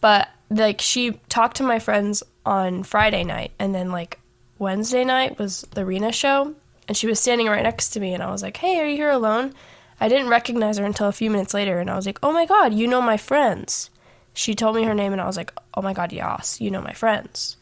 But, 0.00 0.28
like, 0.48 0.80
she 0.80 1.20
talked 1.28 1.56
to 1.58 1.62
my 1.62 1.78
friends 1.78 2.22
on 2.44 2.82
Friday 2.82 3.24
night. 3.24 3.52
And 3.58 3.74
then, 3.74 3.92
like, 3.92 4.18
Wednesday 4.58 5.04
night 5.04 5.38
was 5.38 5.66
the 5.72 5.84
Rina 5.84 6.12
show. 6.12 6.54
And 6.88 6.96
she 6.96 7.06
was 7.06 7.20
standing 7.20 7.46
right 7.46 7.62
next 7.62 7.90
to 7.90 8.00
me. 8.00 8.14
And 8.14 8.22
I 8.22 8.30
was 8.30 8.42
like, 8.42 8.56
hey, 8.56 8.80
are 8.80 8.86
you 8.86 8.96
here 8.96 9.10
alone? 9.10 9.54
I 10.00 10.08
didn't 10.08 10.28
recognize 10.28 10.78
her 10.78 10.84
until 10.84 11.08
a 11.08 11.12
few 11.12 11.30
minutes 11.30 11.52
later. 11.52 11.78
And 11.78 11.90
I 11.90 11.96
was 11.96 12.06
like, 12.06 12.18
oh 12.22 12.32
my 12.32 12.46
God, 12.46 12.72
you 12.72 12.86
know 12.86 13.02
my 13.02 13.18
friends 13.18 13.90
she 14.34 14.54
told 14.54 14.76
me 14.76 14.84
her 14.84 14.94
name 14.94 15.12
and 15.12 15.20
I 15.20 15.26
was 15.26 15.36
like, 15.36 15.52
oh 15.74 15.82
my 15.82 15.92
God, 15.92 16.12
Yas, 16.12 16.60
you 16.60 16.70
know 16.70 16.82
my 16.82 16.92
friends. 16.92 17.56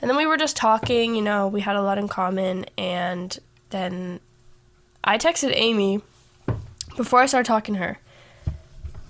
And 0.00 0.10
then 0.10 0.16
we 0.16 0.26
were 0.26 0.36
just 0.36 0.56
talking, 0.56 1.14
you 1.14 1.22
know, 1.22 1.48
we 1.48 1.60
had 1.60 1.76
a 1.76 1.82
lot 1.82 1.98
in 1.98 2.08
common. 2.08 2.66
And 2.76 3.38
then 3.70 4.20
I 5.02 5.18
texted 5.18 5.52
Amy 5.54 6.02
before 6.96 7.20
I 7.20 7.26
started 7.26 7.46
talking 7.46 7.74
to 7.74 7.80
her, 7.80 7.98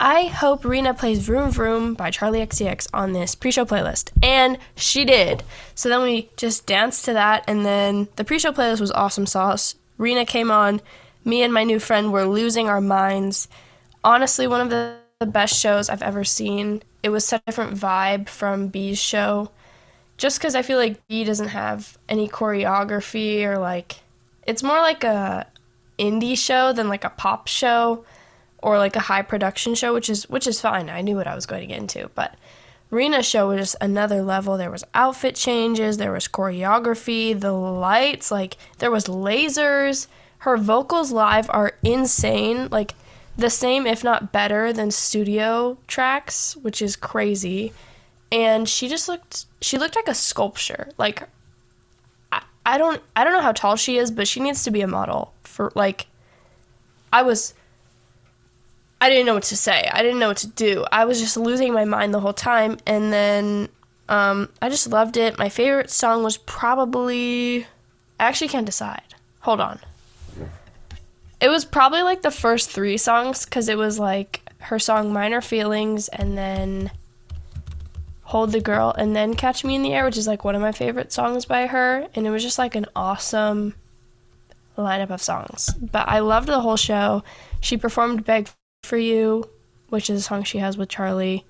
I 0.01 0.25
hope 0.25 0.65
Rina 0.65 0.95
plays 0.95 1.21
Vroom 1.21 1.51
Vroom 1.51 1.95
by 1.95 2.11
Charli 2.11 2.45
XCX 2.45 2.89
on 2.93 3.13
this 3.13 3.35
pre 3.35 3.51
show 3.51 3.65
playlist. 3.65 4.11
And 4.23 4.59
she 4.77 5.05
did. 5.05 5.43
So 5.75 5.89
then 5.89 6.03
we 6.03 6.31
just 6.37 6.67
danced 6.67 7.05
to 7.07 7.13
that, 7.13 7.45
and 7.47 7.65
then 7.65 8.09
the 8.17 8.25
pre 8.25 8.39
show 8.39 8.53
playlist 8.53 8.81
was 8.81 8.91
awesome 8.91 9.27
sauce. 9.27 9.77
Rina 9.99 10.25
came 10.25 10.51
on. 10.51 10.81
Me 11.25 11.43
and 11.43 11.55
my 11.55 11.65
new 11.65 11.79
friend 11.79 12.13
were 12.13 12.27
losing 12.27 12.69
our 12.69 12.81
minds. 12.81 13.49
Honestly, 14.03 14.47
one 14.47 14.61
of 14.61 14.69
the, 14.69 14.97
the 15.25 15.31
best 15.31 15.59
shows 15.59 15.89
I've 15.89 16.03
ever 16.03 16.23
seen. 16.23 16.83
It 17.03 17.09
was 17.09 17.25
such 17.25 17.41
a 17.43 17.45
different 17.47 17.79
vibe 17.79 18.29
from 18.29 18.69
B's 18.69 18.99
show. 18.99 19.51
Just 20.19 20.39
because 20.39 20.55
I 20.55 20.63
feel 20.63 20.79
like 20.79 21.07
B 21.09 21.25
doesn't 21.25 21.49
have 21.49 21.99
any 22.09 22.29
choreography 22.29 23.43
or 23.45 23.59
like. 23.59 23.97
It's 24.47 24.63
more 24.63 24.79
like 24.79 25.03
a 25.03 25.47
indie 25.99 26.37
show 26.37 26.73
than 26.73 26.89
like 26.89 27.05
a 27.05 27.11
pop 27.11 27.49
show 27.49 28.05
or 28.59 28.77
like 28.77 28.97
a 28.97 29.01
high 29.01 29.23
production 29.23 29.75
show, 29.75 29.95
which 29.95 30.11
is 30.11 30.29
which 30.29 30.47
is 30.47 30.61
fine. 30.61 30.91
I 30.91 31.01
knew 31.01 31.17
what 31.17 31.27
I 31.27 31.35
was 31.35 31.47
going 31.47 31.63
to 31.63 31.67
get 31.67 31.79
into, 31.79 32.11
but 32.15 32.35
Rina's 32.91 33.27
show 33.27 33.49
was 33.49 33.61
just 33.61 33.77
another 33.81 34.23
level. 34.23 34.59
There 34.59 34.71
was 34.71 34.85
outfit 34.93 35.35
changes, 35.35 35.97
there 35.97 36.13
was 36.13 36.29
choreography, 36.29 37.39
the 37.39 37.53
lights, 37.53 38.31
like 38.31 38.59
there 38.79 38.91
was 38.91 39.07
lasers. 39.07 40.07
Her 40.39 40.59
vocals 40.59 41.11
live 41.11 41.49
are 41.49 41.79
insane, 41.83 42.69
like 42.71 42.95
the 43.37 43.51
same 43.51 43.87
if 43.87 44.05
not 44.05 44.33
better 44.33 44.73
than 44.73 44.91
studio 44.91 45.77
tracks, 45.87 46.57
which 46.57 46.81
is 46.81 46.97
crazy. 46.97 47.73
And 48.31 48.69
she 48.69 48.89
just 48.89 49.09
looked 49.09 49.47
she 49.61 49.79
looked 49.79 49.97
like 49.97 50.09
a 50.09 50.15
sculpture. 50.15 50.89
Like 50.99 51.29
I, 52.33 52.43
I 52.65 52.79
don't 52.79 53.03
I 53.17 53.25
don't 53.25 53.33
know 53.33 53.41
how 53.41 53.53
tall 53.53 53.77
she 53.77 53.99
is, 53.99 54.11
but 54.11 54.29
she 54.29 54.41
needs 54.41 54.65
to 54.65 54.71
be 54.71 54.83
a 54.83 54.89
model 54.89 55.33
for 55.43 55.73
like 55.75 56.07
I 57.13 57.23
was 57.23 57.55
I 59.01 59.11
didn't 59.11 59.27
know 59.27 59.35
what 59.35 59.43
to 59.45 59.57
say. 59.57 59.89
I 59.93 60.03
didn't 60.03 60.19
know 60.19 60.29
what 60.29 60.39
to 60.39 60.49
do. 60.49 60.85
I 60.91 61.05
was 61.05 61.21
just 61.21 61.37
losing 61.37 61.73
my 61.73 61.85
mind 61.85 62.15
the 62.15 62.21
whole 62.21 62.33
time 62.33 62.79
and 62.87 63.13
then 63.13 63.69
um, 64.09 64.51
I 64.61 64.69
just 64.69 64.87
loved 64.89 65.17
it. 65.17 65.39
My 65.39 65.49
favorite 65.49 65.91
song 65.91 66.23
was 66.23 66.37
probably 66.37 67.67
I 68.19 68.25
actually 68.25 68.49
can't 68.49 68.67
decide. 68.67 69.15
Hold 69.41 69.61
on. 69.61 69.81
It 71.45 71.51
was 71.51 71.67
probably 71.67 72.03
like 72.03 72.23
the 72.23 72.31
first 72.31 72.71
3 72.71 72.97
songs 72.97 73.45
cuz 73.45 73.69
it 73.69 73.77
was 73.77 73.99
like 73.99 74.41
her 74.61 74.79
song 74.79 75.13
Minor 75.13 75.43
Feelings 75.43 76.09
and 76.09 76.39
then 76.39 76.91
Hold 78.23 78.53
the 78.53 78.63
Girl 78.63 78.95
and 78.97 79.15
then 79.15 79.35
Catch 79.35 79.63
Me 79.63 79.75
in 79.75 79.83
the 79.83 79.93
Air, 79.93 80.07
which 80.07 80.17
is 80.17 80.27
like 80.27 80.43
one 80.43 80.55
of 80.55 80.63
my 80.63 80.73
favorite 80.73 81.13
songs 81.13 81.45
by 81.45 81.67
her 81.67 82.09
and 82.15 82.27
it 82.27 82.31
was 82.31 82.43
just 82.43 82.59
like 82.59 82.75
an 82.75 82.87
awesome 82.97 83.75
lineup 84.79 85.11
of 85.11 85.21
songs. 85.21 85.69
But 85.75 86.09
I 86.09 86.21
loved 86.21 86.49
the 86.49 86.63
whole 86.63 86.79
show. 86.79 87.23
She 87.61 87.77
performed 87.77 88.25
Beg 88.25 88.49
for 88.83 88.97
You, 88.97 89.47
which 89.91 90.09
is 90.09 90.21
a 90.21 90.23
song 90.23 90.45
she 90.45 90.59
has 90.59 90.79
with 90.79 90.89
Charli. 90.89 91.45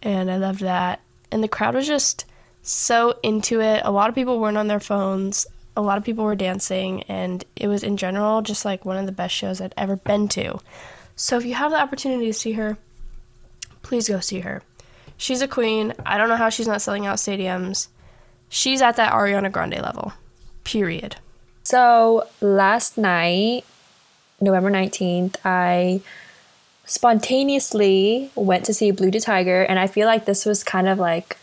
and 0.00 0.30
I 0.30 0.36
loved 0.36 0.60
that. 0.60 1.00
And 1.32 1.42
the 1.42 1.48
crowd 1.48 1.74
was 1.74 1.88
just 1.88 2.24
so 2.62 3.18
into 3.24 3.60
it. 3.60 3.82
A 3.84 3.90
lot 3.90 4.08
of 4.08 4.14
people 4.14 4.38
weren't 4.38 4.58
on 4.58 4.68
their 4.68 4.78
phones. 4.78 5.44
A 5.76 5.82
lot 5.82 5.98
of 5.98 6.04
people 6.04 6.24
were 6.24 6.36
dancing, 6.36 7.02
and 7.04 7.44
it 7.56 7.66
was 7.66 7.82
in 7.82 7.96
general 7.96 8.42
just 8.42 8.64
like 8.64 8.84
one 8.84 8.96
of 8.96 9.06
the 9.06 9.12
best 9.12 9.34
shows 9.34 9.60
I'd 9.60 9.74
ever 9.76 9.96
been 9.96 10.28
to. 10.28 10.60
So 11.16 11.36
if 11.36 11.44
you 11.44 11.54
have 11.54 11.70
the 11.70 11.80
opportunity 11.80 12.26
to 12.26 12.32
see 12.32 12.52
her, 12.52 12.76
please 13.82 14.08
go 14.08 14.20
see 14.20 14.40
her. 14.40 14.62
She's 15.16 15.42
a 15.42 15.48
queen. 15.48 15.92
I 16.04 16.18
don't 16.18 16.28
know 16.28 16.36
how 16.36 16.48
she's 16.48 16.68
not 16.68 16.82
selling 16.82 17.06
out 17.06 17.16
stadiums. 17.16 17.88
She's 18.48 18.82
at 18.82 18.96
that 18.96 19.12
Ariana 19.12 19.50
Grande 19.50 19.80
level. 19.80 20.12
Period. 20.64 21.16
So 21.64 22.28
last 22.40 22.98
night, 22.98 23.64
November 24.40 24.70
19th, 24.70 25.36
I 25.44 26.02
spontaneously 26.84 28.30
went 28.34 28.64
to 28.66 28.74
see 28.74 28.90
Blu 28.90 29.10
DeTiger, 29.10 29.64
and 29.68 29.78
I 29.78 29.86
feel 29.86 30.06
like 30.06 30.24
this 30.24 30.44
was 30.44 30.62
kind 30.62 30.88
of 30.88 30.98
like 30.98 31.36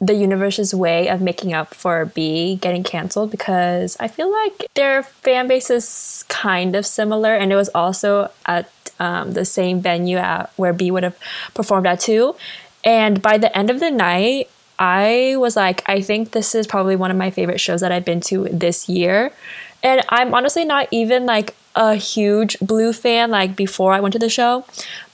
the 0.00 0.14
universe's 0.14 0.74
way 0.74 1.08
of 1.08 1.20
making 1.20 1.54
up 1.54 1.74
for 1.74 2.04
B 2.04 2.56
getting 2.56 2.82
canceled 2.82 3.30
because 3.30 3.96
I 3.98 4.08
feel 4.08 4.30
like 4.30 4.66
their 4.74 5.02
fan 5.02 5.48
base 5.48 5.70
is 5.70 6.24
kind 6.28 6.76
of 6.76 6.84
similar, 6.84 7.34
and 7.34 7.52
it 7.52 7.56
was 7.56 7.70
also 7.70 8.30
at 8.44 8.70
um, 8.98 9.32
the 9.32 9.44
same 9.44 9.80
venue 9.80 10.18
at 10.18 10.50
where 10.56 10.72
B 10.72 10.90
would 10.90 11.02
have 11.02 11.18
performed 11.54 11.86
at 11.86 12.00
too. 12.00 12.36
And 12.84 13.20
by 13.20 13.38
the 13.38 13.56
end 13.56 13.70
of 13.70 13.80
the 13.80 13.90
night, 13.90 14.48
I 14.78 15.36
was 15.38 15.56
like, 15.56 15.82
I 15.88 16.02
think 16.02 16.32
this 16.32 16.54
is 16.54 16.66
probably 16.66 16.96
one 16.96 17.10
of 17.10 17.16
my 17.16 17.30
favorite 17.30 17.60
shows 17.60 17.80
that 17.80 17.92
I've 17.92 18.04
been 18.04 18.20
to 18.22 18.44
this 18.44 18.88
year. 18.88 19.32
And 19.82 20.02
I'm 20.10 20.34
honestly 20.34 20.64
not 20.64 20.88
even 20.90 21.26
like 21.26 21.54
a 21.74 21.94
huge 21.94 22.58
Blu 22.60 22.92
fan 22.92 23.30
like 23.30 23.56
before 23.56 23.92
I 23.92 24.00
went 24.00 24.12
to 24.12 24.18
the 24.18 24.28
show, 24.28 24.64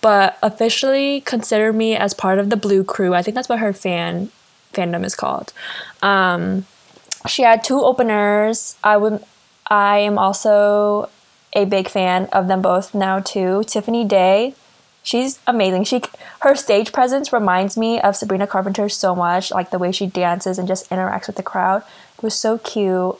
but 0.01 0.39
officially 0.43 1.21
consider 1.21 1.73
me 1.73 1.97
as 1.97 2.15
part 2.15 2.39
of 2.39 2.51
the 2.51 2.57
Blu 2.57 2.85
crew. 2.85 3.15
I 3.15 3.23
think 3.23 3.35
that's 3.35 3.49
what 3.49 3.59
her 3.61 3.73
fan 3.73 4.31
fandom 4.73 5.05
is 5.05 5.15
called. 5.15 5.53
Um, 6.03 6.67
she 7.29 7.43
had 7.43 7.63
two 7.63 7.81
openers. 7.81 8.77
I 8.83 8.97
would 8.97 9.25
I 9.69 9.99
am 9.99 10.19
also 10.19 11.09
a 11.53 11.65
big 11.65 11.89
fan 11.89 12.27
of 12.33 12.49
them 12.49 12.63
both 12.63 12.95
now 12.95 13.21
too. 13.21 13.65
Tiffany 13.67 14.05
Day 14.05 14.55
she's 15.03 15.39
amazing. 15.47 15.85
She 15.85 16.03
her 16.41 16.55
stage 16.55 16.93
presence 16.93 17.33
reminds 17.33 17.77
me 17.77 18.01
of 18.01 18.17
Sabrina 18.17 18.47
Carpenter 18.47 18.89
so 18.89 19.15
much, 19.15 19.51
like 19.51 19.71
the 19.71 19.79
way 19.79 19.93
she 19.93 20.07
dances 20.07 20.59
and 20.59 20.69
just 20.69 20.89
interacts 20.91 21.27
with 21.27 21.37
the 21.37 21.43
crowd. 21.43 21.83
It 22.17 22.23
was 22.23 22.39
so 22.39 22.59
cute. 22.59 23.17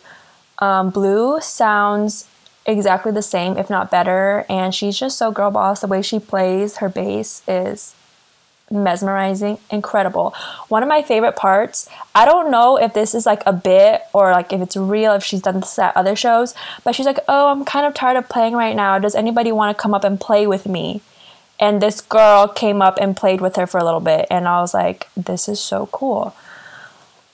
Um, 0.59 0.91
Blu 0.91 1.41
sounds 1.41 2.29
exactly 2.65 3.11
the 3.11 3.23
same, 3.23 3.59
if 3.59 3.69
not 3.69 3.91
better, 3.91 4.47
and 4.49 4.75
she's 4.75 4.99
just 4.99 5.19
so 5.19 5.31
girl 5.33 5.51
boss. 5.51 5.81
The 5.81 5.89
way 5.89 6.03
she 6.03 6.19
plays 6.19 6.77
her 6.77 6.89
bass 6.89 7.43
is 7.49 7.95
mesmerizing, 8.73 9.59
incredible. 9.71 10.35
One 10.69 10.83
of 10.83 10.89
my 10.89 11.03
favorite 11.03 11.37
parts, 11.37 11.89
I 12.15 12.25
don't 12.25 12.51
know 12.51 12.77
if 12.79 12.95
this 12.95 13.15
is 13.15 13.27
like 13.27 13.43
a 13.47 13.53
bit 13.53 14.03
or 14.13 14.33
like 14.33 14.53
if 14.53 14.61
it's 14.61 14.77
real, 14.77 15.13
if 15.13 15.23
she's 15.23 15.43
done 15.43 15.61
this 15.61 15.79
at 15.79 15.97
other 15.97 16.17
shows, 16.17 16.55
but 16.83 16.95
she's 16.95 17.07
like, 17.07 17.19
Oh, 17.29 17.51
I'm 17.51 17.65
kind 17.65 17.87
of 17.87 17.95
tired 17.95 18.17
of 18.17 18.29
playing 18.29 18.55
right 18.55 18.75
now. 18.75 18.99
Does 18.99 19.15
anybody 19.15 19.53
want 19.53 19.77
to 19.77 19.81
come 19.81 19.95
up 19.95 20.05
and 20.05 20.21
play 20.21 20.47
with 20.47 20.67
me? 20.67 21.03
and 21.63 21.81
this 21.81 22.01
girl 22.01 22.49
came 22.49 22.83
up 22.83 22.99
and 23.01 23.17
played 23.17 23.41
with 23.41 23.55
her 23.55 23.67
for 23.67 23.79
a 23.79 23.85
little 23.85 24.01
bit 24.01 24.27
and 24.31 24.49
i 24.49 24.61
was 24.61 24.75
like 24.75 25.09
this 25.17 25.49
is 25.49 25.61
so 25.61 25.87
cool 25.93 26.35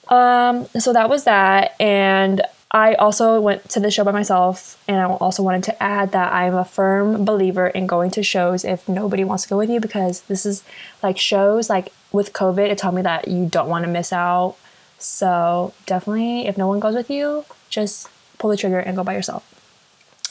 um, 0.09 0.65
so 0.79 0.91
that 0.91 1.07
was 1.07 1.25
that 1.25 1.75
and 1.79 2.41
i 2.71 2.93
also 2.95 3.39
went 3.41 3.67
to 3.69 3.79
the 3.79 3.89
show 3.89 4.03
by 4.03 4.11
myself 4.11 4.81
and 4.87 4.99
i 4.99 5.05
also 5.05 5.41
wanted 5.41 5.63
to 5.63 5.83
add 5.83 6.11
that 6.11 6.31
i'm 6.33 6.55
a 6.55 6.65
firm 6.65 7.25
believer 7.25 7.67
in 7.67 7.87
going 7.87 8.11
to 8.11 8.21
shows 8.21 8.63
if 8.63 8.87
nobody 8.87 9.23
wants 9.23 9.43
to 9.43 9.49
go 9.49 9.57
with 9.57 9.69
you 9.69 9.79
because 9.79 10.21
this 10.23 10.45
is 10.45 10.63
like 11.01 11.17
shows 11.17 11.69
like 11.69 11.91
with 12.11 12.33
covid 12.33 12.69
it 12.69 12.77
taught 12.77 12.93
me 12.93 13.01
that 13.01 13.27
you 13.27 13.45
don't 13.45 13.69
want 13.69 13.85
to 13.85 13.91
miss 13.91 14.11
out. 14.13 14.55
So 14.97 15.73
definitely 15.85 16.47
if 16.47 16.57
no 16.57 16.67
one 16.67 16.79
goes 16.79 16.95
with 16.95 17.09
you 17.09 17.45
just 17.69 18.09
pull 18.37 18.49
the 18.49 18.57
trigger 18.57 18.79
and 18.79 18.95
go 18.95 19.03
by 19.03 19.13
yourself. 19.13 19.43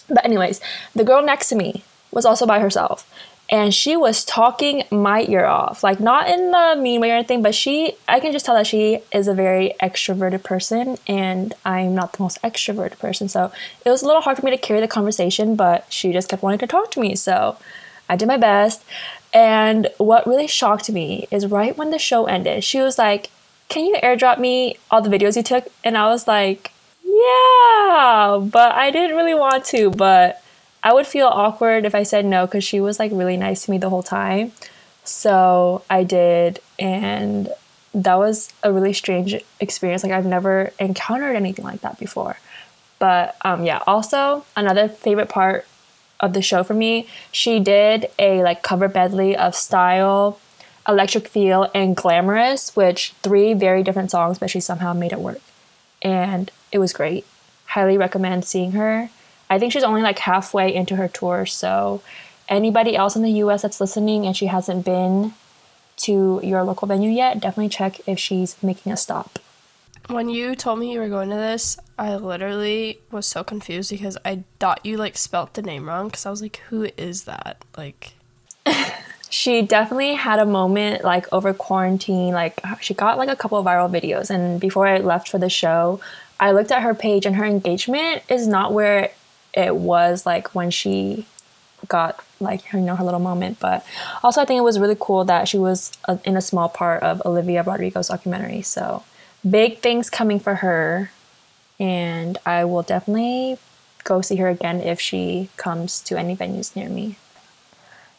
But 0.09 0.25
anyways 0.25 0.61
the 0.95 1.05
girl 1.05 1.23
next 1.23 1.49
to 1.51 1.57
me 1.57 1.85
was 2.11 2.25
also 2.25 2.47
by 2.47 2.61
herself 2.61 3.11
and 3.51 3.75
she 3.75 3.97
was 3.97 4.25
talking 4.25 4.85
my 4.91 5.25
ear 5.29 5.47
off. 5.47 5.83
Like 5.83 6.01
not 6.01 6.29
in 6.29 6.51
the 6.51 6.77
mean 6.79 7.01
way 7.01 7.11
or 7.11 7.15
anything 7.15 7.43
but 7.43 7.55
she 7.55 7.95
i 8.07 8.21
can 8.21 8.33
just 8.33 8.45
tell 8.45 8.55
that 8.55 8.67
she 8.67 9.01
is 9.13 9.29
a 9.29 9.35
very 9.35 9.75
extroverted 9.83 10.43
person 10.43 10.97
and 11.07 11.55
i'm 11.65 11.95
not 11.95 12.13
the 12.13 12.23
most 12.23 12.41
extroverted 12.43 12.99
person. 12.99 13.29
So 13.29 13.51
it 13.85 13.91
was 13.91 14.03
a 14.03 14.07
little 14.07 14.23
hard 14.23 14.39
for 14.39 14.45
me 14.45 14.51
to 14.51 14.59
carry 14.59 14.81
the 14.81 14.89
conversation 14.89 15.57
but 15.57 15.87
she 15.89 16.13
just 16.13 16.29
kept 16.29 16.43
wanting 16.43 16.61
to 16.61 16.67
talk 16.67 16.91
to 16.93 17.01
me. 17.01 17.15
So 17.17 17.57
i 18.09 18.17
did 18.17 18.29
my 18.29 18.37
best. 18.37 18.85
And 19.33 19.89
what 19.99 20.27
really 20.27 20.47
shocked 20.47 20.91
me 20.91 21.29
is 21.31 21.47
right 21.47 21.77
when 21.77 21.91
the 21.91 21.99
show 21.99 22.27
ended 22.27 22.65
she 22.65 22.81
was 22.81 22.99
like 22.99 23.31
can 23.69 23.85
you 23.85 23.97
airdrop 24.03 24.39
me 24.39 24.79
all 24.91 25.03
the 25.03 25.11
videos 25.11 25.37
you 25.37 25.43
took? 25.43 25.69
And 25.85 25.97
i 25.97 26.07
was 26.09 26.27
like 26.27 26.73
yeah 27.05 28.39
but 28.43 28.73
i 28.73 28.91
didn't 28.91 29.17
really 29.17 29.35
want 29.35 29.65
to 29.65 29.91
but 29.91 30.43
I 30.83 30.93
would 30.93 31.07
feel 31.07 31.27
awkward 31.27 31.85
if 31.85 31.95
I 31.95 32.03
said 32.03 32.25
no 32.25 32.47
because 32.47 32.65
she 32.65 32.81
was 32.81 32.99
like 32.99 33.13
really 33.13 33.37
nice 33.37 33.65
to 33.65 33.71
me 33.71 33.79
the 33.79 33.91
whole 33.91 34.03
time. 34.03 34.53
So 35.05 35.83
I 35.89 36.05
did, 36.05 36.61
and 36.79 37.49
that 37.95 38.17
was 38.17 38.53
a 38.63 38.73
really 38.73 38.93
strange 38.93 39.35
experience. 39.61 40.03
Like 40.03 40.13
I've 40.13 40.27
never 40.27 40.73
encountered 40.79 41.35
anything 41.35 41.65
like 41.65 41.81
that 41.81 41.99
before. 41.99 42.39
But 42.99 43.37
um, 43.45 43.65
yeah, 43.65 43.83
also 43.87 44.45
another 44.57 44.89
favorite 44.89 45.29
part 45.29 45.67
of 46.21 46.33
the 46.33 46.43
show 46.43 46.63
for 46.63 46.75
me, 46.75 47.07
she 47.31 47.61
did 47.61 48.11
a 48.19 48.43
like 48.43 48.63
cover 48.63 48.89
medley 48.89 49.37
of 49.37 49.55
Style, 49.55 50.41
Electric 50.87 51.29
Feel, 51.29 51.71
and 51.75 51.97
Glamorous, 51.97 52.75
which 52.75 53.15
three 53.23 53.55
very 53.55 53.83
different 53.83 54.11
songs, 54.11 54.39
but 54.39 54.51
she 54.51 54.61
somehow 54.61 54.93
made 54.93 55.13
it 55.13 55.21
work. 55.21 55.41
And 56.03 56.51
it 56.73 56.79
was 56.79 56.93
great. 56.93 57.25
Highly 57.67 57.97
recommend 57.97 58.45
seeing 58.45 58.73
her. 58.73 59.11
I 59.51 59.59
think 59.59 59.73
she's 59.73 59.83
only 59.83 60.03
like 60.03 60.19
halfway 60.19 60.75
into 60.75 60.97
her 60.97 61.09
tour. 61.09 61.47
So, 61.47 62.03
anybody 62.49 62.97
else 62.97 63.17
in 63.17 63.23
the 63.23 63.33
US 63.33 63.63
that's 63.63 63.81
listening 63.81 64.27
and 64.27 64.37
she 64.37 64.47
hasn't 64.47 64.85
been 64.85 65.35
to 65.99 66.41
your 66.43 66.63
local 66.63 66.89
venue 66.89 67.11
yet, 67.11 67.41
definitely 67.41 67.69
check 67.69 68.01
if 68.07 68.19
she's 68.19 68.61
making 68.63 68.93
a 68.93 68.97
stop. 68.97 69.39
when 70.09 70.31
you 70.31 70.55
told 70.55 70.79
me 70.79 70.93
you 70.93 71.01
were 71.01 71.09
going 71.09 71.29
to 71.29 71.37
this, 71.37 71.77
I 71.99 72.17
literally 72.17 73.01
was 73.11 73.27
so 73.27 73.45
confused 73.45 73.91
because 73.91 74.17
I 74.25 74.45
thought 74.59 74.87
you 74.87 74.97
like 74.97 75.19
spelt 75.19 75.55
the 75.55 75.63
name 75.63 75.87
wrong 75.87 76.09
because 76.09 76.25
I 76.25 76.31
was 76.31 76.41
like, 76.41 76.59
who 76.69 76.89
is 76.97 77.25
that? 77.25 77.63
Like, 77.77 78.15
she 79.29 79.61
definitely 79.63 80.15
had 80.15 80.39
a 80.39 80.47
moment 80.47 81.05
like 81.05 81.31
over 81.33 81.53
quarantine. 81.53 82.33
Like, 82.33 82.61
she 82.81 82.95
got 82.95 83.19
like 83.19 83.29
a 83.29 83.37
couple 83.37 83.59
of 83.59 83.67
viral 83.67 83.91
videos, 83.91 84.31
and 84.31 84.61
before 84.61 84.87
I 84.87 84.99
left 84.99 85.29
for 85.29 85.39
the 85.39 85.51
show, 85.51 86.01
I 86.41 86.53
looked 86.53 86.71
at 86.71 86.83
her 86.83 86.95
page, 86.95 87.27
and 87.27 87.37
her 87.37 87.45
engagement 87.45 88.23
is 88.31 88.47
not 88.47 88.73
where 88.73 89.11
it 89.59 89.77
was 89.77 90.25
like 90.25 90.55
when 90.55 90.71
she 90.71 91.27
got 91.87 92.25
like 92.41 92.73
you 92.73 92.81
know 92.81 92.97
her 92.97 93.05
little 93.05 93.21
moment 93.21 93.59
but 93.61 93.85
also 94.23 94.41
i 94.41 94.45
think 94.45 94.59
it 94.59 94.63
was 94.63 94.79
really 94.81 94.97
cool 94.99 95.25
that 95.25 95.47
she 95.47 95.59
was 95.59 95.93
uh, 96.07 96.17
in 96.25 96.37
a 96.37 96.41
small 96.41 96.69
part 96.69 97.03
of 97.03 97.23
olivia 97.25 97.63
rodrigo's 97.63 98.09
documentary 98.09 98.63
so 98.63 99.05
big 99.49 99.79
things 99.79 100.11
coming 100.11 100.41
for 100.41 100.57
her 100.57 101.11
and 101.79 102.39
i 102.45 102.65
will 102.65 102.83
definitely 102.83 103.59
go 104.09 104.23
see 104.23 104.37
her 104.37 104.49
again 104.49 104.81
if 104.81 105.01
she 105.01 105.51
comes 105.57 106.01
to 106.01 106.19
any 106.19 106.35
venues 106.35 106.75
near 106.75 106.89
me. 106.89 107.17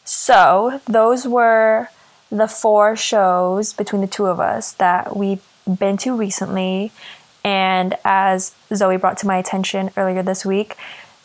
So 0.04 0.80
those 0.86 1.26
were 1.26 1.88
the 2.30 2.46
four 2.46 2.96
shows 2.96 3.72
between 3.72 4.00
the 4.00 4.06
two 4.06 4.26
of 4.26 4.38
us 4.38 4.72
that 4.72 5.16
we've 5.16 5.42
been 5.66 5.96
to 5.98 6.14
recently 6.14 6.92
and 7.42 7.96
as 8.04 8.54
zoe 8.74 8.96
brought 8.96 9.18
to 9.18 9.26
my 9.26 9.36
attention 9.36 9.90
earlier 9.96 10.22
this 10.22 10.44
week 10.44 10.76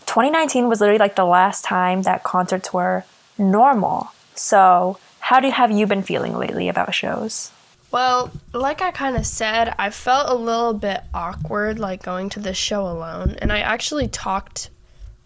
2019 0.06 0.68
was 0.68 0.82
literally 0.82 1.00
like 1.00 1.16
the 1.16 1.26
last 1.26 1.64
time 1.64 2.04
that 2.04 2.24
concerts 2.24 2.74
were 2.74 3.04
normal. 3.38 4.12
So, 4.36 4.98
how 5.20 5.40
do 5.40 5.50
have 5.50 5.72
you 5.72 5.88
been 5.88 6.04
feeling 6.04 6.38
lately 6.38 6.70
about 6.70 6.94
shows? 6.94 7.52
Well, 7.92 8.32
like 8.54 8.82
I 8.82 8.92
kind 8.92 9.16
of 9.16 9.26
said, 9.26 9.74
I 9.80 9.90
felt 9.90 10.30
a 10.30 10.36
little 10.36 10.74
bit 10.74 11.02
awkward 11.14 11.80
like 11.80 12.04
going 12.04 12.30
to 12.32 12.40
this 12.40 12.58
show 12.58 12.86
alone, 12.88 13.38
and 13.42 13.52
I 13.52 13.60
actually 13.60 14.08
talked 14.08 14.70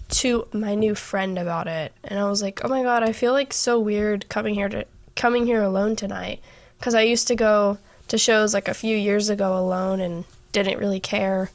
to 0.09 0.47
my 0.53 0.75
new 0.75 0.95
friend 0.95 1.37
about 1.37 1.67
it, 1.67 1.93
and 2.03 2.19
I 2.19 2.29
was 2.29 2.41
like, 2.41 2.61
"Oh 2.63 2.67
my 2.67 2.83
god, 2.83 3.03
I 3.03 3.11
feel 3.11 3.33
like 3.33 3.53
so 3.53 3.79
weird 3.79 4.29
coming 4.29 4.53
here 4.53 4.69
to 4.69 4.85
coming 5.15 5.45
here 5.45 5.61
alone 5.61 5.95
tonight 5.95 6.41
because 6.77 6.95
I 6.95 7.01
used 7.01 7.27
to 7.29 7.35
go 7.35 7.77
to 8.07 8.17
shows 8.17 8.53
like 8.53 8.67
a 8.67 8.73
few 8.73 8.95
years 8.95 9.29
ago 9.29 9.57
alone 9.57 9.99
and 9.99 10.25
didn't 10.51 10.79
really 10.79 10.99
care." 10.99 11.49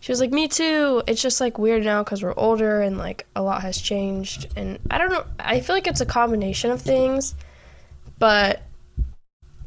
She 0.00 0.12
was 0.12 0.20
like, 0.20 0.30
"Me 0.30 0.48
too." 0.48 1.02
It's 1.06 1.20
just 1.20 1.40
like 1.40 1.58
weird 1.58 1.84
now 1.84 2.02
because 2.02 2.22
we're 2.22 2.36
older 2.36 2.82
and 2.82 2.98
like 2.98 3.26
a 3.34 3.42
lot 3.42 3.62
has 3.62 3.80
changed, 3.80 4.46
and 4.56 4.78
I 4.90 4.98
don't 4.98 5.10
know. 5.10 5.24
I 5.38 5.60
feel 5.60 5.74
like 5.74 5.86
it's 5.86 6.00
a 6.00 6.06
combination 6.06 6.70
of 6.70 6.80
things, 6.80 7.34
but 8.18 8.62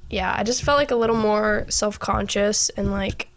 yeah, 0.10 0.34
I 0.38 0.44
just 0.44 0.64
felt 0.64 0.78
like 0.78 0.92
a 0.92 0.96
little 0.96 1.18
more 1.18 1.66
self 1.70 2.00
conscious 2.00 2.70
and 2.70 2.92
like 2.92 3.28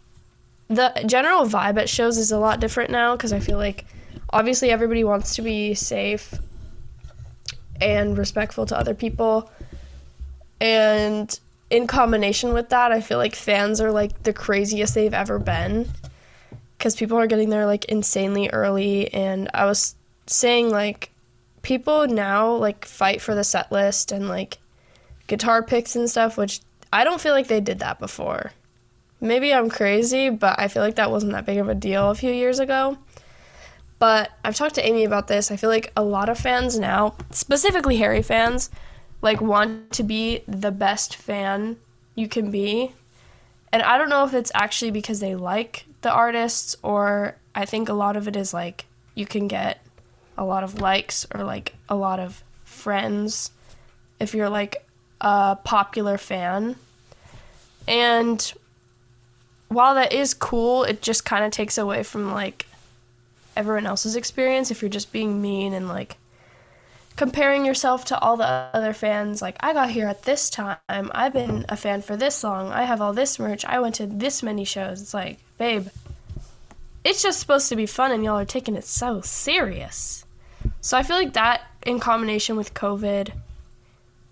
the 0.67 1.03
general 1.05 1.45
vibe 1.45 1.77
at 1.77 1.89
shows 1.89 2.17
is 2.17 2.31
a 2.31 2.39
lot 2.39 2.59
different 2.59 2.89
now 2.89 3.15
because 3.15 3.33
I 3.33 3.39
feel 3.39 3.57
like 3.57 3.85
obviously 4.31 4.71
everybody 4.71 5.03
wants 5.03 5.35
to 5.35 5.41
be 5.41 5.73
safe 5.73 6.33
and 7.79 8.17
respectful 8.17 8.65
to 8.67 8.77
other 8.77 8.93
people, 8.93 9.51
and 10.61 11.37
in 11.69 11.87
combination 11.87 12.53
with 12.53 12.69
that, 12.69 12.93
I 12.93 13.01
feel 13.01 13.17
like 13.17 13.35
fans 13.35 13.81
are 13.81 13.91
like 13.91 14.23
the 14.23 14.31
craziest 14.31 14.95
they've 14.95 15.13
ever 15.13 15.39
been 15.39 15.89
because 16.85 16.95
people 16.95 17.17
are 17.17 17.25
getting 17.25 17.49
there 17.49 17.65
like 17.65 17.85
insanely 17.85 18.47
early 18.49 19.11
and 19.11 19.49
i 19.55 19.65
was 19.65 19.95
saying 20.27 20.69
like 20.69 21.09
people 21.63 22.05
now 22.05 22.53
like 22.53 22.85
fight 22.85 23.19
for 23.19 23.33
the 23.33 23.43
set 23.43 23.71
list 23.71 24.11
and 24.11 24.29
like 24.29 24.59
guitar 25.25 25.63
picks 25.63 25.95
and 25.95 26.07
stuff 26.07 26.37
which 26.37 26.59
i 26.93 27.03
don't 27.03 27.19
feel 27.19 27.33
like 27.33 27.47
they 27.47 27.59
did 27.59 27.79
that 27.79 27.97
before. 27.97 28.51
Maybe 29.19 29.51
i'm 29.51 29.67
crazy 29.67 30.29
but 30.29 30.59
i 30.59 30.67
feel 30.67 30.83
like 30.83 30.97
that 30.97 31.09
wasn't 31.09 31.31
that 31.31 31.47
big 31.47 31.57
of 31.57 31.69
a 31.69 31.73
deal 31.73 32.11
a 32.11 32.15
few 32.15 32.31
years 32.31 32.59
ago. 32.59 32.99
But 33.97 34.29
i've 34.43 34.55
talked 34.55 34.75
to 34.75 34.85
amy 34.85 35.05
about 35.05 35.27
this. 35.27 35.49
I 35.49 35.55
feel 35.55 35.71
like 35.71 35.91
a 35.97 36.03
lot 36.03 36.29
of 36.29 36.37
fans 36.37 36.77
now 36.77 37.15
specifically 37.31 37.97
harry 37.97 38.21
fans 38.21 38.69
like 39.23 39.41
want 39.41 39.91
to 39.93 40.03
be 40.03 40.43
the 40.47 40.69
best 40.69 41.15
fan 41.15 41.77
you 42.13 42.27
can 42.27 42.51
be. 42.51 42.91
And 43.73 43.81
i 43.81 43.97
don't 43.97 44.09
know 44.09 44.23
if 44.23 44.35
it's 44.35 44.51
actually 44.53 44.91
because 44.91 45.19
they 45.19 45.33
like 45.33 45.87
the 46.01 46.11
artists 46.11 46.75
or 46.83 47.35
I 47.53 47.65
think 47.65 47.89
a 47.89 47.93
lot 47.93 48.17
of 48.17 48.27
it 48.27 48.35
is 48.35 48.53
like 48.53 48.85
you 49.15 49.25
can 49.25 49.47
get 49.47 49.83
a 50.37 50.43
lot 50.43 50.63
of 50.63 50.81
likes 50.81 51.25
or 51.33 51.43
like 51.43 51.73
a 51.89 51.95
lot 51.95 52.19
of 52.19 52.43
friends 52.63 53.51
if 54.19 54.33
you're 54.33 54.49
like 54.49 54.85
a 55.21 55.57
popular 55.63 56.17
fan. 56.17 56.75
And 57.87 58.53
while 59.67 59.95
that 59.95 60.13
is 60.13 60.33
cool, 60.33 60.83
it 60.83 61.01
just 61.01 61.25
kind 61.25 61.45
of 61.45 61.51
takes 61.51 61.77
away 61.77 62.03
from 62.03 62.33
like 62.33 62.65
everyone 63.55 63.85
else's 63.85 64.15
experience 64.15 64.71
if 64.71 64.81
you're 64.81 64.89
just 64.89 65.11
being 65.11 65.41
mean 65.41 65.73
and 65.73 65.87
like 65.87 66.17
comparing 67.15 67.65
yourself 67.65 68.05
to 68.05 68.19
all 68.19 68.35
the 68.35 68.45
other 68.45 68.91
fans 68.93 69.41
like 69.41 69.55
i 69.61 69.71
got 69.71 69.89
here 69.89 70.07
at 70.07 70.23
this 70.23 70.49
time 70.49 70.77
i've 70.89 71.33
been 71.33 71.65
a 71.69 71.77
fan 71.77 72.01
for 72.01 72.17
this 72.17 72.43
long 72.43 72.71
i 72.71 72.83
have 72.83 72.99
all 72.99 73.13
this 73.13 73.39
merch 73.39 73.63
i 73.65 73.79
went 73.79 73.95
to 73.95 74.05
this 74.05 74.43
many 74.43 74.65
shows 74.65 75.01
it's 75.01 75.13
like 75.13 75.39
babe, 75.57 75.87
it's 77.03 77.21
just 77.21 77.39
supposed 77.39 77.69
to 77.69 77.75
be 77.75 77.85
fun 77.85 78.11
and 78.11 78.23
y'all 78.23 78.39
are 78.39 78.45
taking 78.45 78.75
it 78.75 78.85
so 78.85 79.21
serious. 79.21 80.25
So 80.81 80.97
I 80.97 81.03
feel 81.03 81.17
like 81.17 81.33
that 81.33 81.61
in 81.85 81.99
combination 81.99 82.55
with 82.55 82.73
COVID, 82.73 83.31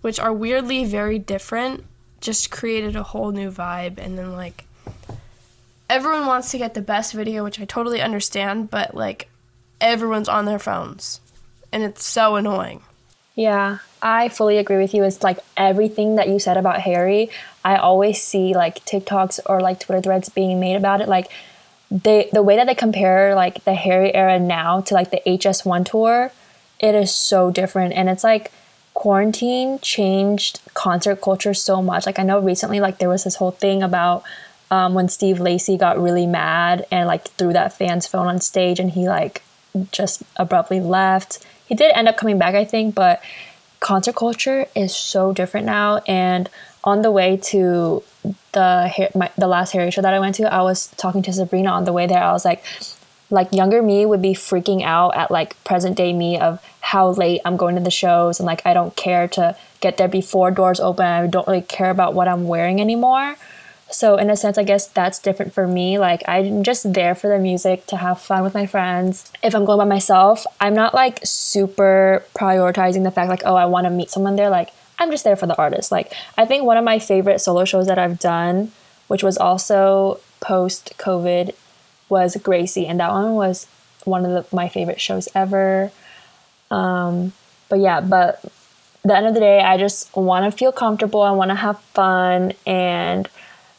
which 0.01 0.19
are 0.19 0.33
weirdly 0.33 0.85
very 0.85 1.19
different, 1.19 1.83
just 2.19 2.51
created 2.51 2.95
a 2.95 3.03
whole 3.03 3.31
new 3.31 3.51
vibe. 3.51 3.99
And 3.99 4.17
then, 4.17 4.33
like, 4.33 4.65
everyone 5.89 6.25
wants 6.25 6.51
to 6.51 6.57
get 6.57 6.73
the 6.73 6.81
best 6.81 7.13
video, 7.13 7.43
which 7.43 7.59
I 7.59 7.65
totally 7.65 8.01
understand, 8.01 8.71
but 8.71 8.95
like, 8.95 9.29
everyone's 9.79 10.29
on 10.29 10.45
their 10.45 10.59
phones. 10.59 11.19
And 11.73 11.83
it's 11.83 12.05
so 12.05 12.35
annoying. 12.35 12.83
Yeah, 13.35 13.79
I 13.99 14.29
fully 14.29 14.59
agree 14.59 14.77
with 14.77 14.93
you. 14.93 15.03
It's 15.03 15.23
like 15.23 15.39
everything 15.57 16.15
that 16.17 16.29
you 16.29 16.37
said 16.37 16.55
about 16.55 16.81
Harry. 16.81 17.31
I 17.65 17.77
always 17.77 18.21
see 18.21 18.53
like 18.53 18.85
TikToks 18.85 19.39
or 19.47 19.59
like 19.59 19.79
Twitter 19.79 20.01
threads 20.01 20.29
being 20.29 20.59
made 20.59 20.75
about 20.75 21.01
it. 21.01 21.09
Like 21.09 21.31
they 21.89 22.29
the 22.31 22.43
way 22.43 22.55
that 22.57 22.67
they 22.67 22.75
compare 22.75 23.33
like 23.33 23.63
the 23.63 23.73
Harry 23.73 24.13
era 24.13 24.39
now 24.39 24.81
to 24.81 24.93
like 24.93 25.09
the 25.09 25.21
HS1 25.25 25.85
tour, 25.89 26.31
it 26.79 26.93
is 26.93 27.13
so 27.13 27.49
different. 27.49 27.93
And 27.93 28.07
it's 28.07 28.23
like 28.23 28.51
quarantine 28.93 29.79
changed 29.79 30.61
concert 30.75 31.19
culture 31.19 31.55
so 31.55 31.81
much. 31.81 32.05
Like 32.05 32.19
I 32.19 32.23
know 32.23 32.39
recently 32.39 32.79
like 32.79 32.99
there 32.99 33.09
was 33.09 33.23
this 33.23 33.37
whole 33.37 33.51
thing 33.51 33.81
about 33.81 34.23
um, 34.69 34.93
when 34.93 35.09
Steve 35.09 35.39
Lacy 35.39 35.75
got 35.75 35.99
really 35.99 36.27
mad 36.27 36.85
and 36.91 37.07
like 37.07 37.29
threw 37.29 37.51
that 37.53 37.73
fan's 37.73 38.05
phone 38.05 38.27
on 38.27 38.39
stage 38.39 38.79
and 38.79 38.91
he 38.91 39.07
like 39.07 39.41
just 39.91 40.21
abruptly 40.35 40.79
left 40.79 41.43
he 41.65 41.75
did 41.75 41.91
end 41.95 42.07
up 42.07 42.17
coming 42.17 42.37
back, 42.37 42.55
I 42.55 42.65
think, 42.65 42.95
but 42.95 43.21
concert 43.79 44.15
culture 44.15 44.65
is 44.75 44.95
so 44.95 45.33
different 45.33 45.65
now. 45.65 45.97
And 46.07 46.49
on 46.83 47.01
the 47.01 47.11
way 47.11 47.37
to 47.37 48.03
the 48.53 49.09
my, 49.15 49.31
the 49.37 49.47
last 49.47 49.71
Harry 49.71 49.91
show 49.91 50.01
that 50.01 50.13
I 50.13 50.19
went 50.19 50.35
to, 50.35 50.53
I 50.53 50.61
was 50.61 50.87
talking 50.97 51.21
to 51.23 51.33
Sabrina 51.33 51.69
on 51.71 51.85
the 51.85 51.93
way 51.93 52.07
there. 52.07 52.23
I 52.23 52.31
was 52.31 52.45
like, 52.45 52.63
like 53.29 53.51
younger 53.51 53.81
me 53.81 54.05
would 54.05 54.21
be 54.21 54.33
freaking 54.33 54.83
out 54.83 55.15
at 55.15 55.31
like 55.31 55.61
present 55.63 55.97
day 55.97 56.13
me 56.13 56.39
of 56.39 56.63
how 56.81 57.09
late 57.09 57.41
I'm 57.45 57.57
going 57.57 57.75
to 57.75 57.81
the 57.81 57.91
shows 57.91 58.39
and 58.39 58.45
like 58.45 58.61
I 58.65 58.73
don't 58.73 58.95
care 58.95 59.27
to 59.29 59.55
get 59.79 59.97
there 59.97 60.07
before 60.07 60.51
doors 60.51 60.79
open. 60.79 61.05
I 61.05 61.27
don't 61.27 61.47
really 61.47 61.61
care 61.61 61.89
about 61.89 62.13
what 62.13 62.27
I'm 62.27 62.47
wearing 62.47 62.79
anymore. 62.79 63.35
So 63.93 64.17
in 64.17 64.31
a 64.31 64.35
sense, 64.35 64.57
I 64.57 64.63
guess 64.63 64.87
that's 64.87 65.19
different 65.19 65.53
for 65.53 65.67
me. 65.67 65.99
Like 65.99 66.23
I'm 66.27 66.63
just 66.63 66.93
there 66.93 67.13
for 67.13 67.27
the 67.27 67.37
music 67.37 67.85
to 67.87 67.97
have 67.97 68.19
fun 68.19 68.41
with 68.41 68.55
my 68.55 68.65
friends. 68.65 69.31
If 69.43 69.53
I'm 69.53 69.65
going 69.65 69.77
by 69.77 69.85
myself, 69.85 70.45
I'm 70.59 70.73
not 70.73 70.95
like 70.95 71.19
super 71.23 72.25
prioritizing 72.35 73.03
the 73.03 73.11
fact 73.11 73.29
like, 73.29 73.43
oh, 73.45 73.55
I 73.55 73.65
want 73.65 73.85
to 73.85 73.91
meet 73.91 74.09
someone 74.09 74.35
there. 74.35 74.49
Like 74.49 74.71
I'm 74.97 75.11
just 75.11 75.23
there 75.23 75.35
for 75.35 75.45
the 75.45 75.55
artist. 75.57 75.91
Like 75.91 76.11
I 76.35 76.45
think 76.45 76.63
one 76.63 76.77
of 76.77 76.83
my 76.83 76.97
favorite 76.97 77.39
solo 77.39 77.65
shows 77.65 77.85
that 77.85 77.99
I've 77.99 78.17
done, 78.17 78.71
which 79.07 79.21
was 79.21 79.37
also 79.37 80.19
post 80.39 80.93
COVID, 80.97 81.53
was 82.09 82.35
Gracie, 82.37 82.87
and 82.87 82.99
that 82.99 83.11
one 83.11 83.35
was 83.35 83.67
one 84.05 84.25
of 84.25 84.31
the, 84.31 84.55
my 84.55 84.69
favorite 84.69 84.99
shows 84.99 85.29
ever. 85.35 85.91
Um, 86.71 87.33
but 87.69 87.79
yeah, 87.79 88.01
but 88.01 88.43
the 89.03 89.15
end 89.15 89.27
of 89.27 89.35
the 89.35 89.39
day, 89.39 89.59
I 89.59 89.77
just 89.77 90.15
want 90.15 90.51
to 90.51 90.57
feel 90.57 90.71
comfortable. 90.71 91.21
I 91.21 91.31
want 91.31 91.49
to 91.49 91.55
have 91.55 91.79
fun 91.93 92.53
and 92.65 93.29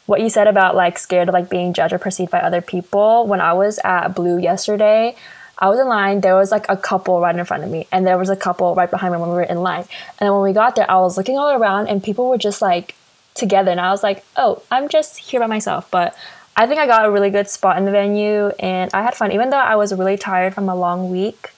what 0.05 0.21
you 0.21 0.29
said 0.29 0.47
about 0.47 0.75
like 0.75 0.97
scared 0.97 1.29
of 1.29 1.33
like 1.33 1.49
being 1.49 1.73
judged 1.73 1.93
or 1.93 1.99
perceived 1.99 2.31
by 2.31 2.39
other 2.39 2.61
people. 2.61 3.27
When 3.27 3.41
i 3.41 3.53
was 3.53 3.79
at 3.83 4.09
blu 4.09 4.37
yesterday 4.37 5.15
i 5.57 5.69
was 5.69 5.79
in 5.79 5.87
line. 5.87 6.21
There 6.21 6.35
was 6.35 6.51
like 6.51 6.65
a 6.69 6.77
couple 6.77 7.19
right 7.19 7.35
in 7.35 7.45
front 7.45 7.63
of 7.63 7.69
me 7.69 7.87
and 7.91 8.05
there 8.05 8.17
was 8.17 8.29
a 8.29 8.35
couple 8.35 8.75
right 8.75 8.91
behind 8.91 9.13
me 9.13 9.19
when 9.19 9.29
we 9.29 9.35
were 9.35 9.43
in 9.43 9.61
line. 9.61 9.85
And 10.19 10.27
then 10.27 10.33
when 10.33 10.43
we 10.43 10.53
got 10.53 10.75
there 10.75 10.89
i 10.89 10.99
was 10.99 11.17
looking 11.17 11.37
all 11.37 11.51
around 11.51 11.87
and 11.87 12.03
people 12.03 12.29
were 12.29 12.37
just 12.37 12.61
like 12.61 12.95
together 13.33 13.71
and 13.71 13.81
i 13.81 13.91
was 13.91 14.03
like 14.03 14.23
oh 14.37 14.61
i'm 14.71 14.89
just 14.89 15.17
here 15.17 15.39
by 15.39 15.47
myself. 15.47 15.89
But 15.91 16.15
i 16.55 16.67
think 16.67 16.79
i 16.79 16.87
got 16.87 17.05
a 17.05 17.11
really 17.11 17.29
good 17.29 17.49
spot 17.49 17.77
in 17.77 17.85
the 17.85 17.91
venue 17.91 18.49
and 18.59 18.91
i 18.93 19.01
had 19.01 19.15
fun. 19.15 19.31
Even 19.31 19.49
though 19.49 19.57
i 19.57 19.75
was 19.75 19.93
really 19.93 20.17
tired 20.17 20.53
from 20.53 20.69
a 20.69 20.75
long 20.75 21.09
week 21.09 21.51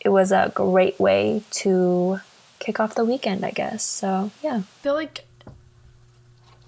it 0.00 0.08
was 0.08 0.32
a 0.32 0.50
great 0.54 0.98
way 0.98 1.42
to 1.52 2.20
kick 2.58 2.80
off 2.80 2.94
the 2.94 3.04
weekend 3.04 3.44
i 3.44 3.50
guess. 3.50 3.84
So 3.84 4.30
yeah. 4.42 4.56
I 4.56 4.82
feel 4.82 4.94
like 4.94 5.24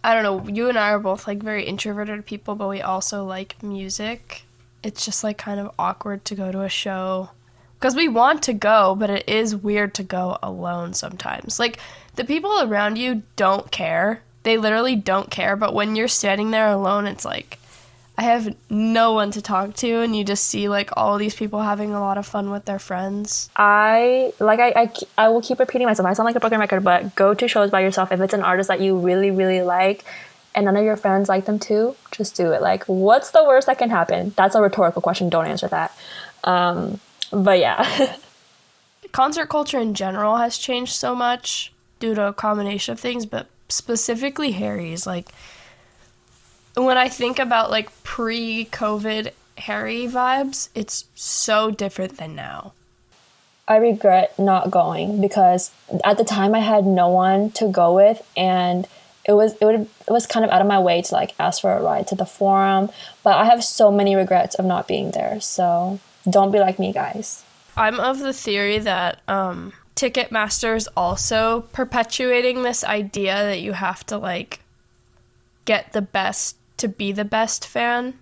I 0.05 0.13
don't 0.13 0.23
know, 0.23 0.53
you 0.53 0.69
and 0.69 0.79
I 0.79 0.91
are 0.91 0.99
both 0.99 1.27
like 1.27 1.43
very 1.43 1.65
introverted 1.65 2.27
people, 2.27 2.55
but 2.55 2.69
we 2.69 2.83
also 2.83 3.25
like 3.25 3.63
music. 3.63 4.43
It's 4.83 5.03
just 5.05 5.25
like 5.25 5.39
kind 5.39 5.59
of 5.59 5.75
awkward 5.79 6.27
to 6.27 6.35
go 6.35 6.53
to 6.53 6.61
a 6.61 6.69
show 6.69 7.31
because 7.79 7.97
we 7.97 8.09
want 8.09 8.43
to 8.43 8.53
go, 8.53 8.95
but 8.95 9.09
it 9.09 9.29
is 9.29 9.57
weird 9.57 9.95
to 9.95 10.03
go 10.03 10.39
alone 10.43 10.93
sometimes. 10.93 11.59
Like 11.59 11.79
the 12.17 12.25
people 12.25 12.61
around 12.63 12.97
you 12.99 13.23
don't 13.37 13.71
care. 13.71 14.23
They 14.43 14.59
literally 14.59 14.95
don't 14.95 15.31
care, 15.31 15.57
but 15.57 15.73
when 15.73 15.97
you're 15.97 16.07
standing 16.07 16.51
there 16.51 16.69
alone, 16.69 17.07
it's 17.07 17.25
like 17.25 17.59
I 18.17 18.23
have 18.23 18.55
no 18.71 19.13
one 19.13 19.33
to 19.33 19.43
talk 19.43 19.75
to, 19.77 20.03
and 20.03 20.15
you 20.15 20.23
just 20.23 20.45
see 20.47 20.69
like 20.69 20.91
all 20.97 21.19
these 21.19 21.35
people 21.35 21.61
having 21.61 21.93
a 21.93 22.01
lot 22.01 22.17
of 22.17 22.27
fun 22.27 22.51
with 22.51 22.65
their 22.65 22.79
friends. 22.79 23.51
I 23.57 24.33
like 24.39 24.61
I, 24.61 24.73
I 24.77 24.93
I 25.19 25.29
will 25.31 25.43
keep 25.43 25.59
repeating 25.59 25.87
myself. 25.87 26.07
I 26.07 26.13
sound 26.13 26.27
like 26.27 26.37
a 26.37 26.41
broken 26.41 26.61
record, 26.61 26.85
but 26.85 27.17
go 27.17 27.35
to 27.35 27.49
shows 27.49 27.71
by 27.71 27.81
yourself 27.81 28.13
if 28.13 28.21
it's 28.21 28.35
an 28.35 28.43
artist 28.43 28.69
that 28.69 28.81
you 28.81 28.97
really 28.97 29.33
really 29.33 29.63
like, 29.63 30.05
and 30.55 30.67
none 30.67 30.77
of 30.77 30.85
your 30.85 30.97
friends 30.97 31.29
like 31.29 31.47
them 31.47 31.59
too. 31.59 31.97
Just 32.13 32.37
do 32.37 32.53
it. 32.53 32.63
Like, 32.63 32.85
what's 32.85 33.33
the 33.33 33.45
worst 33.45 33.67
that 33.67 33.79
can 33.79 33.91
happen? 33.91 34.33
That's 34.37 34.55
a 34.55 34.63
rhetorical 34.63 35.03
question. 35.03 35.29
Don't 35.29 35.47
answer 35.47 35.69
that. 35.69 35.97
Um, 36.45 37.01
but 37.33 37.59
yeah. 37.59 38.17
Concert 39.13 39.49
culture 39.49 39.79
in 39.79 39.95
general 39.95 40.37
has 40.37 40.59
changed 40.59 40.93
so 40.93 41.15
much 41.15 41.73
due 41.99 42.15
to 42.15 42.29
a 42.29 42.33
combination 42.33 42.93
of 42.93 43.01
things, 43.01 43.27
but 43.27 43.49
specifically 43.69 44.53
Harry's 44.53 45.07
like 45.07 45.29
when 46.75 46.99
I 46.99 47.09
think 47.09 47.39
about 47.39 47.71
like 47.71 47.91
pre 48.03 48.67
COVID 48.67 49.33
Harry 49.59 50.07
vibes, 50.07 50.69
it's 50.75 51.05
so 51.15 51.71
different 51.71 52.17
than 52.19 52.35
now. 52.35 52.73
I 53.67 53.77
regret 53.77 54.39
not 54.39 54.71
going 54.71 55.21
because 55.21 55.71
at 56.05 56.19
the 56.19 56.25
time 56.25 56.55
I 56.55 56.59
had 56.59 56.85
no 56.85 57.09
one 57.09 57.51
to 57.53 57.69
go 57.69 57.95
with 57.95 58.21
and 58.37 58.87
it 59.25 59.33
was 59.33 59.55
it 59.55 59.65
would 59.65 59.81
it 59.81 60.11
was 60.11 60.27
kind 60.27 60.45
of 60.45 60.51
out 60.51 60.61
of 60.61 60.67
my 60.67 60.79
way 60.79 61.01
to 61.01 61.15
like 61.15 61.35
ask 61.39 61.63
for 61.63 61.73
a 61.73 61.83
ride 61.83 62.07
to 62.09 62.15
the 62.15 62.27
forum, 62.27 62.91
but 63.23 63.39
I 63.39 63.47
have 63.47 63.65
so 63.65 63.91
many 63.91 64.15
regrets 64.15 64.55
of 64.57 64.67
not 64.67 64.87
being 64.87 65.13
there. 65.13 65.41
So 65.41 65.99
don't 66.29 66.51
be 66.51 66.59
like 66.59 66.79
me, 66.79 66.93
guys. 66.93 67.43
I'm 67.77 67.99
of 67.99 68.19
the 68.19 68.35
theory 68.35 68.79
that 68.81 69.21
um, 69.27 69.73
Ticketmaster 69.97 70.77
is 70.77 70.89
also 70.97 71.63
perpetuating 71.73 72.63
this 72.63 72.85
idea 72.85 73.35
that 73.35 73.61
you 73.61 73.73
have 73.73 74.05
to 74.07 74.19
like 74.19 74.61
get 75.65 75.93
the 75.95 76.03
best 76.03 76.57
to 76.77 76.89
be 76.89 77.13
the 77.13 77.25
best 77.25 77.67
fan. 77.67 78.15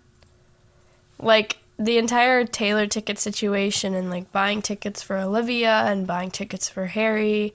Like 1.19 1.59
the 1.79 1.99
entire 1.99 2.45
Taylor 2.45 2.87
ticket 2.87 3.19
situation 3.19 3.95
and 3.95 4.11
like 4.11 4.31
buying 4.33 4.63
tickets 4.63 5.03
for 5.03 5.17
Olivia 5.17 5.85
and 5.87 6.07
buying 6.07 6.31
tickets 6.31 6.69
for 6.69 6.87
Harry. 6.87 7.55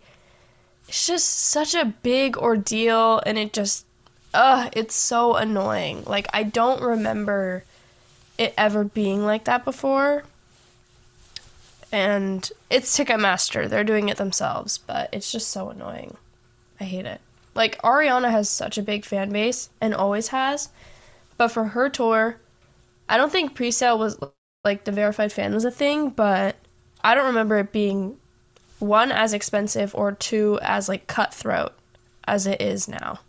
It's 0.88 1.08
just 1.08 1.28
such 1.28 1.76
a 1.76 1.94
big 2.02 2.38
ordeal 2.38 3.22
and 3.26 3.38
it 3.38 3.54
just 3.54 3.86
ugh, 4.34 4.72
it's 4.74 4.96
so 4.96 5.36
annoying. 5.36 6.04
Like 6.06 6.28
I 6.34 6.44
don't 6.44 6.82
remember 6.82 7.64
it 8.38 8.54
ever 8.58 8.84
being 8.84 9.26
like 9.26 9.46
that 9.46 9.66
before. 9.66 10.24
And 11.92 12.50
it's 12.70 12.98
Ticketmaster. 12.98 13.70
They're 13.70 13.84
doing 13.84 14.10
it 14.10 14.18
themselves, 14.18 14.78
but 14.78 15.10
it's 15.14 15.32
just 15.32 15.50
so 15.50 15.70
annoying. 15.70 16.18
I 16.80 16.84
hate 16.84 17.06
it. 17.06 17.22
Like 17.58 17.82
Ariana 17.82 18.30
has 18.30 18.48
such 18.48 18.78
a 18.78 18.84
big 18.84 19.04
fan 19.04 19.32
base 19.32 19.70
and 19.82 19.94
always 19.94 20.28
has, 20.28 20.70
but 21.38 21.50
for 21.50 21.66
her 21.66 21.90
tour, 21.90 22.38
I 23.10 23.18
don't 23.18 23.32
think 23.32 23.56
pre-sale 23.56 23.98
was 23.98 24.20
like 24.64 24.84
the 24.84 24.92
verified 24.92 25.32
fan 25.32 25.54
was 25.54 25.66
a 25.66 25.72
thing, 25.72 26.12
but 26.12 26.56
I 27.04 27.16
don't 27.16 27.26
remember 27.26 27.58
it 27.58 27.72
being 27.72 28.18
one 28.80 29.12
as 29.12 29.34
expensive 29.34 29.96
or 29.96 30.12
two 30.12 30.60
as 30.62 30.88
like 30.88 31.08
cutthroat 31.08 31.74
as 32.28 32.46
it 32.46 32.62
is 32.62 32.88
now. 32.88 33.20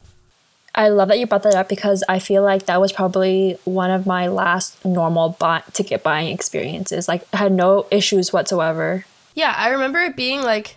I 0.75 0.91
love 0.91 1.09
that 1.09 1.19
you 1.19 1.27
brought 1.27 1.43
that 1.45 1.55
up 1.55 1.69
because 1.69 2.05
I 2.09 2.19
feel 2.19 2.43
like 2.43 2.67
that 2.67 2.81
was 2.81 2.93
probably 2.93 3.59
one 3.65 3.91
of 3.91 4.07
my 4.07 4.29
last 4.29 4.85
normal 4.85 5.31
buy- 5.31 5.65
ticket 5.73 6.03
buying 6.03 6.29
experiences. 6.29 7.09
Like, 7.09 7.25
I 7.33 7.39
had 7.39 7.53
no 7.53 7.87
issues 7.91 8.33
whatsoever. 8.33 9.05
Yeah, 9.35 9.55
I 9.57 9.71
remember 9.71 9.99
it 10.01 10.15
being 10.15 10.43
like 10.43 10.77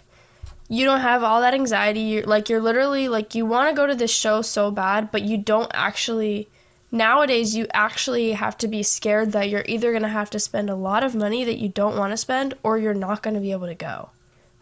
you 0.72 0.86
don't 0.86 1.02
have 1.02 1.22
all 1.22 1.42
that 1.42 1.54
anxiety. 1.54 2.00
You're 2.00 2.24
like 2.24 2.48
you're 2.48 2.62
literally 2.62 3.10
like 3.10 3.36
you 3.36 3.46
want 3.46 3.70
to 3.70 3.76
go 3.76 3.86
to 3.86 3.94
this 3.94 4.10
show 4.10 4.42
so 4.42 4.72
bad, 4.72 5.12
but 5.12 5.22
you 5.22 5.38
don't 5.38 5.70
actually 5.74 6.48
nowadays 6.94 7.54
you 7.54 7.68
actually 7.74 8.32
have 8.32 8.58
to 8.60 8.70
be 8.70 8.82
scared 8.82 9.34
that 9.34 9.50
you're 9.50 9.66
either 9.66 9.92
going 9.92 10.04
to 10.04 10.08
have 10.08 10.30
to 10.30 10.40
spend 10.40 10.70
a 10.70 10.76
lot 10.76 11.04
of 11.04 11.14
money 11.14 11.44
that 11.44 11.58
you 11.58 11.68
don't 11.68 11.98
want 11.98 12.12
to 12.12 12.18
spend 12.18 12.54
or 12.64 12.78
you're 12.78 12.94
not 12.94 13.22
going 13.22 13.34
to 13.34 13.42
be 13.42 13.52
able 13.52 13.68
to 13.68 13.76
go. 13.76 14.12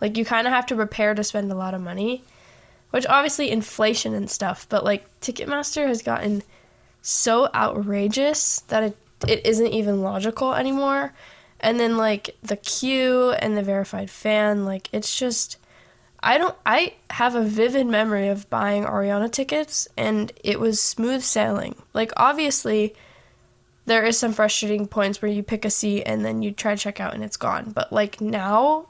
Like 0.01 0.17
you 0.17 0.25
kind 0.25 0.47
of 0.47 0.53
have 0.53 0.65
to 0.67 0.75
prepare 0.75 1.13
to 1.13 1.23
spend 1.23 1.51
a 1.51 1.55
lot 1.55 1.75
of 1.75 1.81
money, 1.81 2.23
which 2.89 3.05
obviously 3.05 3.51
inflation 3.51 4.15
and 4.15 4.31
stuff, 4.31 4.65
but 4.67 4.83
like 4.83 5.05
Ticketmaster 5.21 5.85
has 5.85 6.01
gotten 6.01 6.41
so 7.03 7.49
outrageous 7.53 8.61
that 8.69 8.81
it 8.81 8.97
it 9.27 9.45
isn't 9.45 9.73
even 9.73 10.01
logical 10.01 10.55
anymore. 10.55 11.13
And 11.59 11.79
then 11.79 11.97
like 11.97 12.35
the 12.41 12.57
queue 12.57 13.29
and 13.33 13.55
the 13.55 13.61
verified 13.61 14.09
fan, 14.09 14.65
like 14.65 14.89
it's 14.91 15.15
just 15.15 15.58
I 16.21 16.37
don't 16.37 16.55
I 16.65 16.93
have 17.09 17.35
a 17.35 17.43
vivid 17.43 17.87
memory 17.87 18.27
of 18.27 18.49
buying 18.49 18.83
Ariana 18.83 19.31
tickets 19.31 19.87
and 19.95 20.31
it 20.43 20.59
was 20.59 20.81
smooth 20.81 21.21
sailing. 21.23 21.75
Like 21.93 22.11
obviously 22.17 22.95
there 23.85 24.05
is 24.05 24.17
some 24.17 24.33
frustrating 24.33 24.87
points 24.87 25.21
where 25.21 25.31
you 25.31 25.43
pick 25.43 25.65
a 25.65 25.69
seat 25.69 26.03
and 26.03 26.23
then 26.23 26.41
you 26.41 26.51
try 26.51 26.75
to 26.75 26.81
check 26.81 26.99
out 26.99 27.13
and 27.13 27.23
it's 27.23 27.37
gone. 27.37 27.71
But 27.71 27.91
like 27.93 28.19
now 28.19 28.87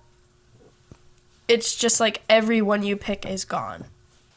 it's 1.48 1.76
just 1.76 2.00
like 2.00 2.22
every 2.30 2.62
one 2.62 2.84
you 2.84 2.96
pick 2.96 3.26
is 3.26 3.46
gone. 3.46 3.86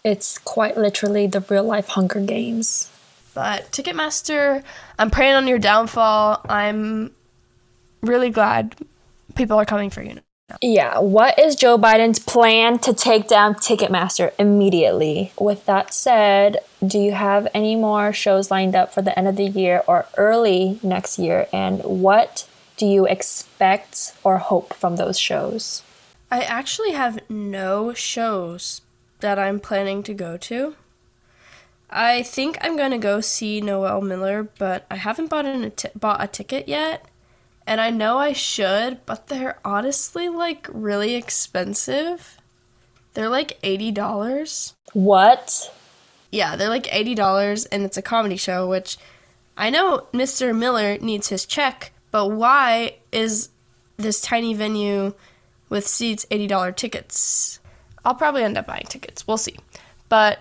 It's 0.05 0.38
quite 0.38 0.76
literally 0.76 1.26
the 1.26 1.40
real 1.40 1.64
life 1.64 1.88
Hunger 1.88 2.20
Games. 2.20 2.90
But 3.35 3.70
Ticketmaster, 3.72 4.62
I'm 4.98 5.11
praying 5.11 5.35
on 5.35 5.46
your 5.46 5.59
downfall. 5.59 6.40
I'm 6.48 7.12
really 8.02 8.31
glad 8.31 8.74
people 9.35 9.59
are 9.59 9.64
coming 9.64 9.90
for 9.90 10.02
you. 10.02 10.20
Yeah. 10.60 10.98
What 10.98 11.38
is 11.38 11.56
Joe 11.56 11.78
Biden's 11.78 12.18
plan 12.18 12.78
to 12.80 12.92
take 12.92 13.28
down 13.28 13.54
Ticketmaster 13.54 14.32
immediately? 14.38 15.32
With 15.38 15.66
that 15.66 15.94
said, 15.94 16.58
do 16.86 16.98
you 16.98 17.12
have 17.12 17.48
any 17.54 17.76
more 17.76 18.12
shows 18.12 18.50
lined 18.50 18.74
up 18.74 18.92
for 18.92 19.02
the 19.02 19.16
end 19.18 19.28
of 19.28 19.36
the 19.36 19.46
year 19.46 19.82
or 19.86 20.06
early 20.16 20.78
next 20.82 21.18
year? 21.18 21.46
And 21.52 21.82
what 21.82 22.48
do 22.76 22.86
you 22.86 23.06
expect 23.06 24.14
or 24.24 24.38
hope 24.38 24.74
from 24.74 24.96
those 24.96 25.18
shows? 25.18 25.82
I 26.30 26.42
actually 26.42 26.92
have 26.92 27.18
no 27.28 27.92
shows 27.92 28.80
that 29.20 29.38
I'm 29.38 29.60
planning 29.60 30.02
to 30.04 30.14
go 30.14 30.36
to. 30.36 30.76
I 31.90 32.22
think 32.22 32.56
I'm 32.62 32.76
going 32.76 32.90
to 32.90 32.98
go 32.98 33.20
see 33.20 33.60
Noel 33.60 34.00
Miller, 34.00 34.48
but 34.58 34.86
I 34.90 34.96
haven't 34.96 35.28
bought, 35.28 35.44
a 35.44 35.70
t- 35.70 35.88
bought 35.94 36.24
a 36.24 36.26
ticket 36.26 36.66
yet 36.66 37.06
and 37.66 37.81
I 37.81 37.90
know 37.90 38.18
I 38.18 38.33
should, 38.33 39.05
but 39.07 39.29
they're 39.29 39.59
honestly 39.64 40.29
like 40.29 40.68
really 40.72 41.14
expensive. 41.14 42.38
They're 43.14 43.29
like 43.29 43.61
$80. 43.62 44.75
What? 44.92 45.72
Yeah, 46.31 46.57
they're 46.57 46.68
like 46.68 46.85
$80 46.85 47.66
and 47.70 47.85
it's 47.85 47.96
a 47.96 48.03
comedy 48.03 48.37
show, 48.37 48.68
which 48.68 48.96
I 49.57 49.70
know 49.70 50.07
Mr. 50.12 50.57
Miller 50.57 50.98
needs 50.98 51.29
his 51.29 51.44
check, 51.44 51.92
but 52.11 52.29
why 52.29 52.96
is 53.12 53.51
this 53.96 54.20
tiny 54.20 54.55
venue 54.55 55.14
with 55.68 55.87
seats 55.87 56.27
$80 56.31 56.75
tickets? 56.77 57.61
I'll 58.05 58.14
probably 58.14 58.42
end 58.42 58.59
up 58.59 58.66
buying 58.66 58.87
tickets. 58.88 59.27
We'll 59.27 59.37
see. 59.37 59.57
But 60.09 60.40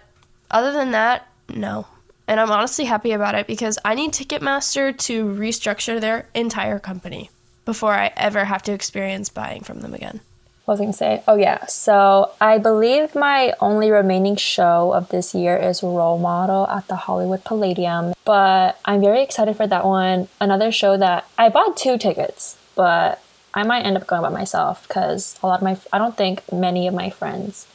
other 0.50 0.72
than 0.72 0.92
that, 0.92 1.28
no. 1.50 1.88
And 2.32 2.40
I'm 2.40 2.50
honestly 2.50 2.86
happy 2.86 3.12
about 3.12 3.36
it 3.36 3.46
because 3.46 3.78
I 3.84 3.94
need 3.94 4.14
Ticketmaster 4.14 4.98
to 5.00 5.26
restructure 5.26 6.00
their 6.00 6.28
entire 6.34 6.80
company 6.80 7.30
before 7.66 7.92
I 7.92 8.14
ever 8.16 8.46
have 8.46 8.64
to 8.64 8.72
experience 8.72 9.28
buying 9.28 9.64
from 9.64 9.82
them 9.82 9.94
again. 9.94 10.22
What 10.64 10.76
was 10.76 10.80
I 10.80 10.84
going 10.84 10.94
to 10.94 10.98
say? 10.98 11.24
Oh, 11.28 11.36
yeah. 11.36 11.66
So 11.66 12.32
I 12.40 12.58
believe 12.58 13.16
my 13.16 13.54
only 13.60 13.92
remaining 13.92 14.38
show 14.38 14.94
of 14.94 15.10
this 15.10 15.36
year 15.36 15.58
is 15.58 15.84
Role 15.84 16.18
Model 16.18 16.68
at 16.68 16.88
the 16.88 16.96
Hollywood 16.96 17.44
Palladium. 17.44 18.14
But 18.24 18.80
I'm 18.86 19.02
very 19.02 19.22
excited 19.24 19.58
for 19.58 19.68
that 19.68 19.86
one. 19.86 20.30
Another 20.40 20.72
show 20.72 20.96
that 20.96 21.28
I 21.38 21.50
bought 21.50 21.76
two 21.76 21.98
tickets, 21.98 22.56
but 22.76 23.22
I 23.54 23.64
might 23.64 23.86
end 23.86 23.98
up 23.98 24.08
going 24.08 24.22
by 24.22 24.30
myself 24.30 24.88
because 24.88 25.38
a 25.44 25.48
lot 25.48 25.60
of 25.60 25.64
my, 25.64 25.78
I 25.92 25.98
don't 25.98 26.16
think 26.16 26.50
many 26.50 26.88
of 26.88 26.94
my 26.94 27.10
friends 27.10 27.68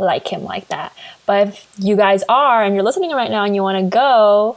like 0.00 0.28
him 0.28 0.42
like 0.44 0.68
that. 0.68 0.92
But 1.26 1.48
if 1.48 1.66
you 1.78 1.96
guys 1.96 2.24
are 2.28 2.64
and 2.64 2.74
you're 2.74 2.84
listening 2.84 3.10
right 3.10 3.30
now 3.30 3.44
and 3.44 3.54
you 3.54 3.62
want 3.62 3.78
to 3.78 3.88
go, 3.88 4.56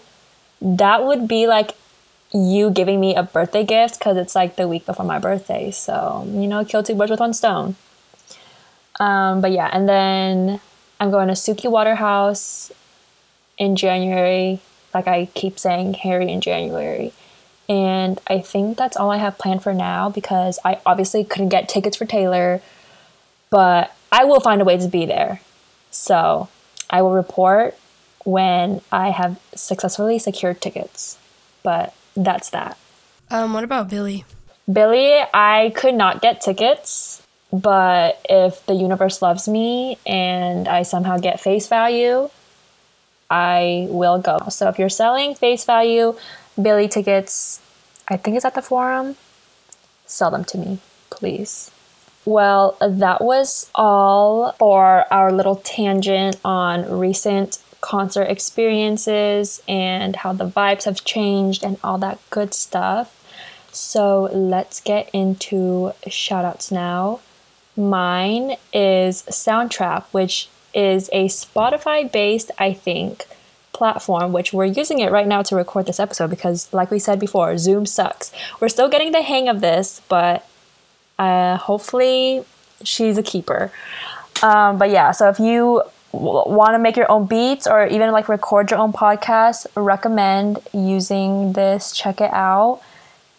that 0.62 1.04
would 1.04 1.28
be 1.28 1.48
like 1.48 1.76
you 2.34 2.72
giving 2.72 3.00
me 3.00 3.16
a 3.16 3.24
birthday 3.24 3.64
gift 3.64 4.00
because 4.00 4.18
it's 4.18 4.34
like 4.34 4.56
the 4.56 4.68
week 4.68 4.86
before 4.86 5.06
my 5.06 5.20
birthday. 5.20 5.70
So, 5.72 6.28
you 6.28 6.48
know, 6.48 6.66
kill 6.66 6.82
two 6.82 6.96
birds 6.96 7.12
with 7.12 7.20
one 7.20 7.34
stone. 7.34 7.76
Um, 9.00 9.42
but 9.42 9.52
yeah, 9.52 9.70
and 9.72 9.88
then 9.88 10.60
I'm 11.00 11.12
going 11.12 11.28
to 11.28 11.34
Suki 11.34 11.70
Waterhouse 11.70 12.72
in 13.58 13.76
January. 13.76 14.62
Like 14.94 15.08
I 15.08 15.26
keep 15.34 15.60
saying, 15.60 15.96
Harry 15.96 16.32
in 16.32 16.42
January. 16.42 17.14
And 17.70 18.20
I 18.28 18.40
think 18.40 18.78
that's 18.78 18.98
all 18.98 19.12
I 19.12 19.18
have 19.18 19.38
planned 19.38 19.64
for 19.64 19.74
now 19.74 20.10
because 20.10 20.60
I 20.66 20.80
obviously 20.86 21.24
couldn't 21.24 21.50
get 21.50 21.70
tickets 21.70 21.98
for 21.98 22.06
Taylor, 22.06 22.62
but 23.50 23.96
I 24.14 24.26
will 24.26 24.40
find 24.40 24.62
a 24.62 24.64
way 24.64 24.78
to 24.78 24.88
be 24.88 25.08
there. 25.08 25.42
So 25.90 26.48
I 26.88 27.02
will 27.02 27.14
report 27.14 27.76
when 28.24 28.82
I 28.92 29.10
have 29.10 29.40
successfully 29.56 30.20
secured 30.20 30.62
tickets. 30.62 31.18
But 31.64 31.96
that's 32.16 32.52
that. 32.52 32.78
Um, 33.32 33.54
what 33.54 33.64
about 33.64 33.90
Billy? 33.90 34.24
Billy, 34.72 35.20
I 35.34 35.74
could 35.76 35.96
not 35.96 36.22
get 36.22 36.42
tickets, 36.42 37.24
but 37.52 38.24
if 38.30 38.64
the 38.68 38.76
universe 38.76 39.24
loves 39.24 39.48
me 39.48 39.98
and 40.06 40.68
I 40.68 40.84
somehow 40.84 41.18
get 41.18 41.40
face 41.40 41.68
value, 41.68 42.30
I 43.32 43.88
will 43.90 44.20
go. 44.20 44.46
So 44.50 44.70
if 44.70 44.78
you're 44.78 44.90
selling 44.90 45.34
face 45.34 45.66
value 45.66 46.16
Billy 46.62 46.88
tickets, 46.88 47.62
I 48.08 48.18
think 48.18 48.36
it's 48.36 48.46
at 48.46 48.54
the 48.54 48.62
forum, 48.62 49.16
sell 50.06 50.30
them 50.30 50.46
to 50.46 50.58
me, 50.60 50.80
please. 51.10 51.72
Well, 52.26 52.78
that 52.80 53.22
was 53.22 53.70
all 53.76 54.54
for 54.54 55.06
our 55.12 55.32
little 55.32 55.58
tangent 55.58 56.38
on 56.46 56.90
recent 56.90 57.60
concert 57.82 58.24
experiences 58.24 59.62
and 59.68 60.16
how 60.16 60.32
the 60.32 60.48
vibes 60.48 60.86
have 60.86 61.04
changed 61.04 61.64
and 61.64 61.78
all 61.84 61.98
that 61.98 62.20
good 62.30 62.54
stuff. 62.54 63.20
So 63.74 64.30
let's 64.32 64.80
get 64.80 65.10
into 65.12 65.92
shoutouts 66.08 66.72
now. 66.72 67.20
Mine 67.76 68.56
is 68.72 69.24
Soundtrap, 69.24 70.06
which 70.12 70.48
is 70.74 71.10
a 71.12 71.28
Spotify 71.28 72.10
based, 72.10 72.52
I 72.58 72.72
think, 72.72 73.26
platform, 73.74 74.32
which 74.32 74.54
we're 74.54 74.66
using 74.66 75.00
it 75.00 75.12
right 75.12 75.28
now 75.28 75.42
to 75.42 75.56
record 75.56 75.88
this 75.88 76.00
episode 76.00 76.30
because, 76.30 76.72
like 76.72 76.92
we 76.92 77.00
said 77.00 77.20
before, 77.20 77.58
Zoom 77.58 77.86
sucks. 77.86 78.32
We're 78.62 78.70
still 78.70 78.90
getting 78.90 79.12
the 79.12 79.24
hang 79.24 79.50
of 79.50 79.60
this, 79.60 80.02
but 80.08 80.48
uh, 81.20 81.58
hopefully 81.58 82.44
she's 82.84 83.18
a 83.18 83.24
keeper. 83.24 83.72
Um, 84.42 84.78
but 84.78 84.90
yeah, 84.90 85.12
so 85.12 85.30
if 85.30 85.40
you 85.40 85.84
want 86.12 86.76
to 86.76 86.80
make 86.80 86.96
your 86.96 87.12
own 87.12 87.26
beats 87.26 87.66
or 87.66 87.88
even 87.88 88.12
like 88.12 88.30
record 88.30 88.70
your 88.72 88.80
own 88.80 88.94
podcast, 88.94 89.66
recommend 89.76 90.60
using 90.74 91.54
this. 91.54 91.92
Check 91.92 92.22
it 92.22 92.32
out. 92.32 92.82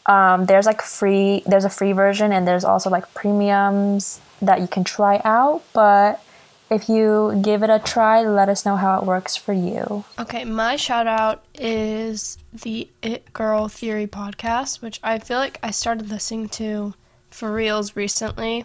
Um, 0.06 0.46
there's 0.46 0.66
like 0.66 0.82
free, 0.82 1.42
there's 1.46 1.64
a 1.64 1.70
free 1.70 1.92
version 1.92 2.32
and 2.32 2.46
there's 2.46 2.64
also 2.64 2.90
like 2.90 3.12
premiums 3.14 4.20
that 4.42 4.60
you 4.60 4.66
can 4.66 4.84
try 4.84 5.20
out. 5.24 5.62
But 5.72 6.22
if 6.70 6.88
you 6.88 7.38
give 7.42 7.62
it 7.62 7.70
a 7.70 7.78
try, 7.78 8.22
let 8.22 8.48
us 8.48 8.66
know 8.66 8.76
how 8.76 8.98
it 8.98 9.04
works 9.04 9.36
for 9.36 9.52
you. 9.52 10.04
Okay, 10.18 10.44
my 10.44 10.76
shout 10.76 11.06
out 11.06 11.44
is 11.54 12.38
the 12.52 12.88
It 13.02 13.32
Girl 13.32 13.68
Theory 13.68 14.06
podcast, 14.06 14.82
which 14.82 14.98
I 15.02 15.18
feel 15.18 15.38
like 15.38 15.58
I 15.62 15.70
started 15.70 16.10
listening 16.10 16.48
to 16.50 16.94
for 17.34 17.52
reals 17.52 17.96
recently. 17.96 18.64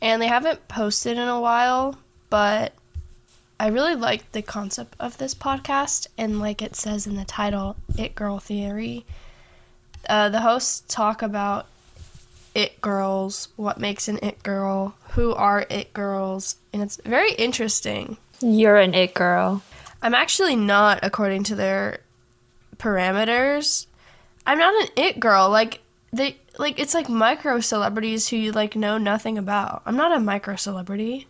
And 0.00 0.20
they 0.20 0.26
haven't 0.26 0.66
posted 0.66 1.18
in 1.18 1.28
a 1.28 1.40
while, 1.40 1.98
but 2.30 2.72
I 3.60 3.68
really 3.68 3.94
like 3.94 4.32
the 4.32 4.42
concept 4.42 4.96
of 4.98 5.18
this 5.18 5.34
podcast. 5.34 6.06
And 6.16 6.40
like 6.40 6.62
it 6.62 6.74
says 6.74 7.06
in 7.06 7.16
the 7.16 7.24
title, 7.24 7.76
It 7.98 8.14
Girl 8.14 8.38
Theory, 8.38 9.04
uh, 10.08 10.30
the 10.30 10.40
hosts 10.40 10.82
talk 10.88 11.22
about 11.22 11.66
it 12.54 12.80
girls, 12.80 13.48
what 13.56 13.78
makes 13.78 14.08
an 14.08 14.18
it 14.22 14.42
girl, 14.42 14.94
who 15.10 15.34
are 15.34 15.66
it 15.68 15.92
girls, 15.92 16.56
and 16.72 16.82
it's 16.82 16.98
very 17.04 17.32
interesting. 17.34 18.16
You're 18.40 18.76
an 18.78 18.94
it 18.94 19.12
girl. 19.12 19.62
I'm 20.00 20.14
actually 20.14 20.56
not, 20.56 21.00
according 21.02 21.44
to 21.44 21.54
their 21.54 22.00
parameters. 22.78 23.86
I'm 24.46 24.58
not 24.58 24.74
an 24.82 24.88
it 24.96 25.20
girl. 25.20 25.50
Like 25.50 25.80
they 26.16 26.38
like 26.58 26.78
it's 26.78 26.94
like 26.94 27.08
micro 27.08 27.60
celebrities 27.60 28.28
who 28.28 28.36
you 28.36 28.52
like 28.52 28.76
know 28.76 28.98
nothing 28.98 29.38
about. 29.38 29.82
I'm 29.86 29.96
not 29.96 30.12
a 30.12 30.20
micro 30.20 30.56
celebrity. 30.56 31.26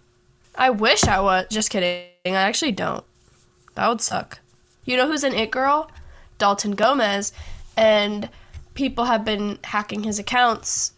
I 0.55 0.71
wish 0.71 1.05
I 1.05 1.21
was. 1.21 1.47
Just 1.51 1.71
kidding. 1.71 2.09
I 2.25 2.31
actually 2.31 2.73
don't. 2.73 3.05
That 3.75 3.89
would 3.89 4.01
suck. 4.01 4.39
You 4.85 4.97
know 4.97 5.07
who's 5.07 5.25
an 5.25 5.35
it 5.35 5.51
girl? 5.51 5.91
Dalton 6.39 6.73
Gomez, 6.73 7.33
and 7.77 8.29
people 8.75 9.05
have 9.05 9.25
been 9.25 9.59
hacking 9.65 10.03
his 10.03 10.19
accounts 10.19 10.93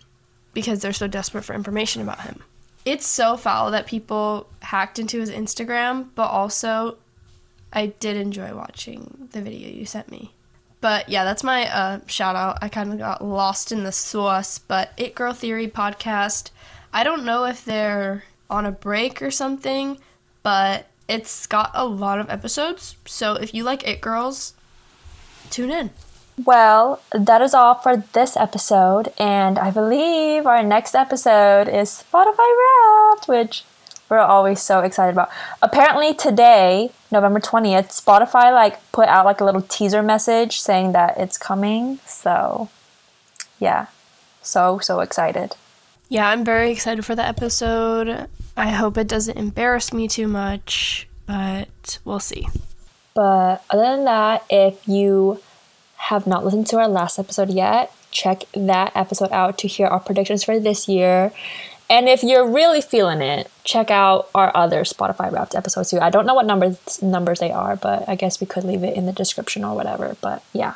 because 0.52 0.80
they're 0.80 0.92
so 0.92 1.06
desperate 1.06 1.44
for 1.44 1.54
information 1.54 2.02
about 2.02 2.20
him. 2.20 2.42
It's 2.84 3.06
so 3.06 3.36
foul 3.36 3.70
that 3.72 3.86
people 3.86 4.48
hacked 4.62 4.98
into 4.98 5.20
his 5.20 5.30
Instagram, 5.30 6.08
but 6.14 6.28
also 6.28 6.96
I 7.72 7.86
did 7.86 8.16
enjoy 8.16 8.54
watching 8.54 9.28
the 9.32 9.42
video 9.42 9.68
you 9.68 9.84
sent 9.84 10.10
me. 10.10 10.32
But 10.80 11.08
yeah, 11.08 11.24
that's 11.24 11.42
my 11.42 11.68
uh, 11.74 12.00
shout 12.06 12.36
out. 12.36 12.58
I 12.62 12.68
kind 12.68 12.92
of 12.92 12.98
got 12.98 13.24
lost 13.24 13.72
in 13.72 13.84
the 13.84 13.92
sauce, 13.92 14.58
but 14.58 14.92
It 14.96 15.14
Girl 15.14 15.32
Theory 15.32 15.68
podcast. 15.68 16.50
I 16.92 17.04
don't 17.04 17.24
know 17.24 17.44
if 17.44 17.64
they're 17.64 18.24
on 18.48 18.64
a 18.64 18.70
break 18.70 19.20
or 19.20 19.30
something, 19.30 19.98
but 20.42 20.86
it's 21.08 21.46
got 21.46 21.70
a 21.74 21.86
lot 21.86 22.20
of 22.20 22.30
episodes. 22.30 22.96
So 23.06 23.34
if 23.34 23.52
you 23.52 23.64
like 23.64 23.86
It 23.86 24.00
Girls, 24.00 24.54
tune 25.50 25.70
in. 25.70 25.90
Well, 26.44 27.02
that 27.10 27.42
is 27.42 27.52
all 27.52 27.74
for 27.74 28.04
this 28.12 28.36
episode, 28.36 29.12
and 29.18 29.58
I 29.58 29.72
believe 29.72 30.46
our 30.46 30.62
next 30.62 30.94
episode 30.94 31.66
is 31.68 32.04
Spotify 32.12 32.46
Wrapped, 32.60 33.26
which 33.26 33.64
we're 34.08 34.18
always 34.18 34.60
so 34.60 34.80
excited 34.80 35.12
about. 35.12 35.30
Apparently 35.62 36.14
today, 36.14 36.90
November 37.10 37.40
20th, 37.40 37.88
Spotify 37.88 38.52
like 38.52 38.90
put 38.92 39.08
out 39.08 39.24
like 39.24 39.40
a 39.40 39.44
little 39.44 39.62
teaser 39.62 40.02
message 40.02 40.60
saying 40.60 40.92
that 40.92 41.18
it's 41.18 41.38
coming. 41.38 41.98
So, 42.06 42.68
yeah. 43.58 43.86
So 44.42 44.78
so 44.78 45.00
excited. 45.00 45.56
Yeah, 46.08 46.28
I'm 46.28 46.44
very 46.44 46.70
excited 46.70 47.04
for 47.04 47.14
the 47.14 47.26
episode. 47.26 48.28
I 48.56 48.70
hope 48.70 48.96
it 48.96 49.08
doesn't 49.08 49.36
embarrass 49.36 49.92
me 49.92 50.08
too 50.08 50.26
much, 50.26 51.06
but 51.26 51.98
we'll 52.04 52.18
see. 52.18 52.48
But 53.14 53.62
other 53.68 53.82
than 53.82 54.04
that, 54.04 54.44
if 54.48 54.88
you 54.88 55.42
have 55.96 56.26
not 56.26 56.44
listened 56.44 56.66
to 56.68 56.78
our 56.78 56.88
last 56.88 57.18
episode 57.18 57.50
yet, 57.50 57.92
check 58.10 58.44
that 58.54 58.92
episode 58.94 59.30
out 59.32 59.58
to 59.58 59.68
hear 59.68 59.86
our 59.86 60.00
predictions 60.00 60.44
for 60.44 60.58
this 60.58 60.88
year. 60.88 61.32
And 61.90 62.08
if 62.08 62.22
you're 62.22 62.46
really 62.46 62.80
feeling 62.80 63.22
it, 63.22 63.50
check 63.64 63.90
out 63.90 64.28
our 64.34 64.54
other 64.54 64.82
Spotify 64.82 65.32
Wrapped 65.32 65.54
episodes 65.54 65.90
too. 65.90 66.00
I 66.00 66.10
don't 66.10 66.26
know 66.26 66.34
what 66.34 66.46
numbers 66.46 67.02
numbers 67.02 67.40
they 67.40 67.50
are, 67.50 67.76
but 67.76 68.08
I 68.08 68.14
guess 68.14 68.40
we 68.40 68.46
could 68.46 68.64
leave 68.64 68.84
it 68.84 68.96
in 68.96 69.06
the 69.06 69.12
description 69.12 69.64
or 69.64 69.74
whatever. 69.74 70.16
But 70.20 70.42
yeah. 70.52 70.74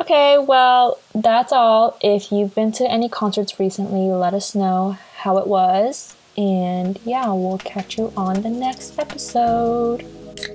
Okay, 0.00 0.38
well, 0.38 0.98
that's 1.14 1.52
all. 1.52 1.98
If 2.00 2.32
you've 2.32 2.54
been 2.54 2.72
to 2.72 2.90
any 2.90 3.08
concerts 3.08 3.60
recently, 3.60 4.08
let 4.08 4.32
us 4.32 4.54
know 4.54 4.96
how 5.18 5.36
it 5.38 5.46
was. 5.46 6.16
And 6.36 6.98
yeah, 7.04 7.30
we'll 7.32 7.58
catch 7.58 7.98
you 7.98 8.12
on 8.16 8.42
the 8.42 8.50
next 8.50 8.98
episode. 8.98 10.06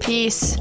Peace. 0.02 0.58